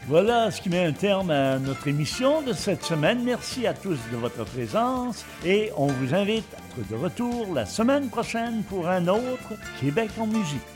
Voilà 0.09 0.53
ce 0.53 0.61
qui 0.61 0.69
met 0.69 0.85
un 0.85 0.93
terme 0.93 1.31
à 1.31 1.59
notre 1.59 1.89
émission 1.89 2.41
de 2.41 2.53
cette 2.53 2.85
semaine. 2.85 3.25
Merci 3.25 3.67
à 3.67 3.75
tous 3.75 3.99
de 4.13 4.17
votre 4.17 4.45
présence 4.45 5.25
et 5.45 5.73
on 5.77 5.89
vous 5.89 6.15
invite 6.15 6.47
à 6.55 6.81
être 6.81 6.89
de 6.89 6.95
retour 6.95 7.53
la 7.53 7.67
semaine 7.67 8.09
prochaine 8.09 8.63
pour 8.69 8.89
un 8.89 9.09
autre 9.09 9.55
Québec 9.81 10.11
en 10.21 10.29
musique. 10.29 10.76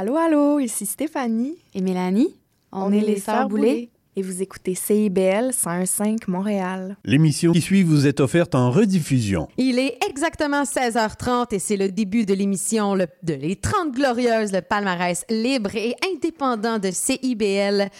Allô, 0.00 0.16
allô, 0.16 0.58
ici 0.60 0.86
Stéphanie. 0.86 1.56
Et 1.74 1.82
Mélanie. 1.82 2.34
On, 2.72 2.90
est, 2.90 3.00
les 3.02 3.20
Sœurs 3.20 3.48
Boulay. 3.50 3.90
Et 4.16 4.22
vous 4.22 4.40
écoutez 4.40 4.74
CIBL 4.74 5.52
105 5.52 6.26
Montréal. 6.26 6.96
L'émission 7.04 7.52
qui 7.52 7.60
suit 7.60 7.82
vous 7.82 8.06
est 8.06 8.18
offerte 8.20 8.54
en 8.54 8.70
rediffusion. 8.70 9.46
Il 9.58 9.78
est 9.78 9.98
exactement 10.08 10.62
16h30 10.62 11.54
et 11.54 11.58
c'est 11.58 11.76
le 11.76 11.90
début 11.90 12.24
de 12.24 12.32
l'émission 12.32 12.94
le- 12.94 13.08
de 13.22 13.34
Les 13.34 13.56
30 13.56 13.92
Glorieuses, 13.94 14.52
le 14.52 14.62
palmarès 14.62 15.22
libre 15.28 15.76
et 15.76 15.94
indépendant 16.14 16.78
de 16.78 16.90
CIBL. 16.90 17.90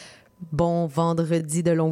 Bon 0.53 0.87
vendredi 0.87 1.63
de 1.63 1.71
long 1.73 1.89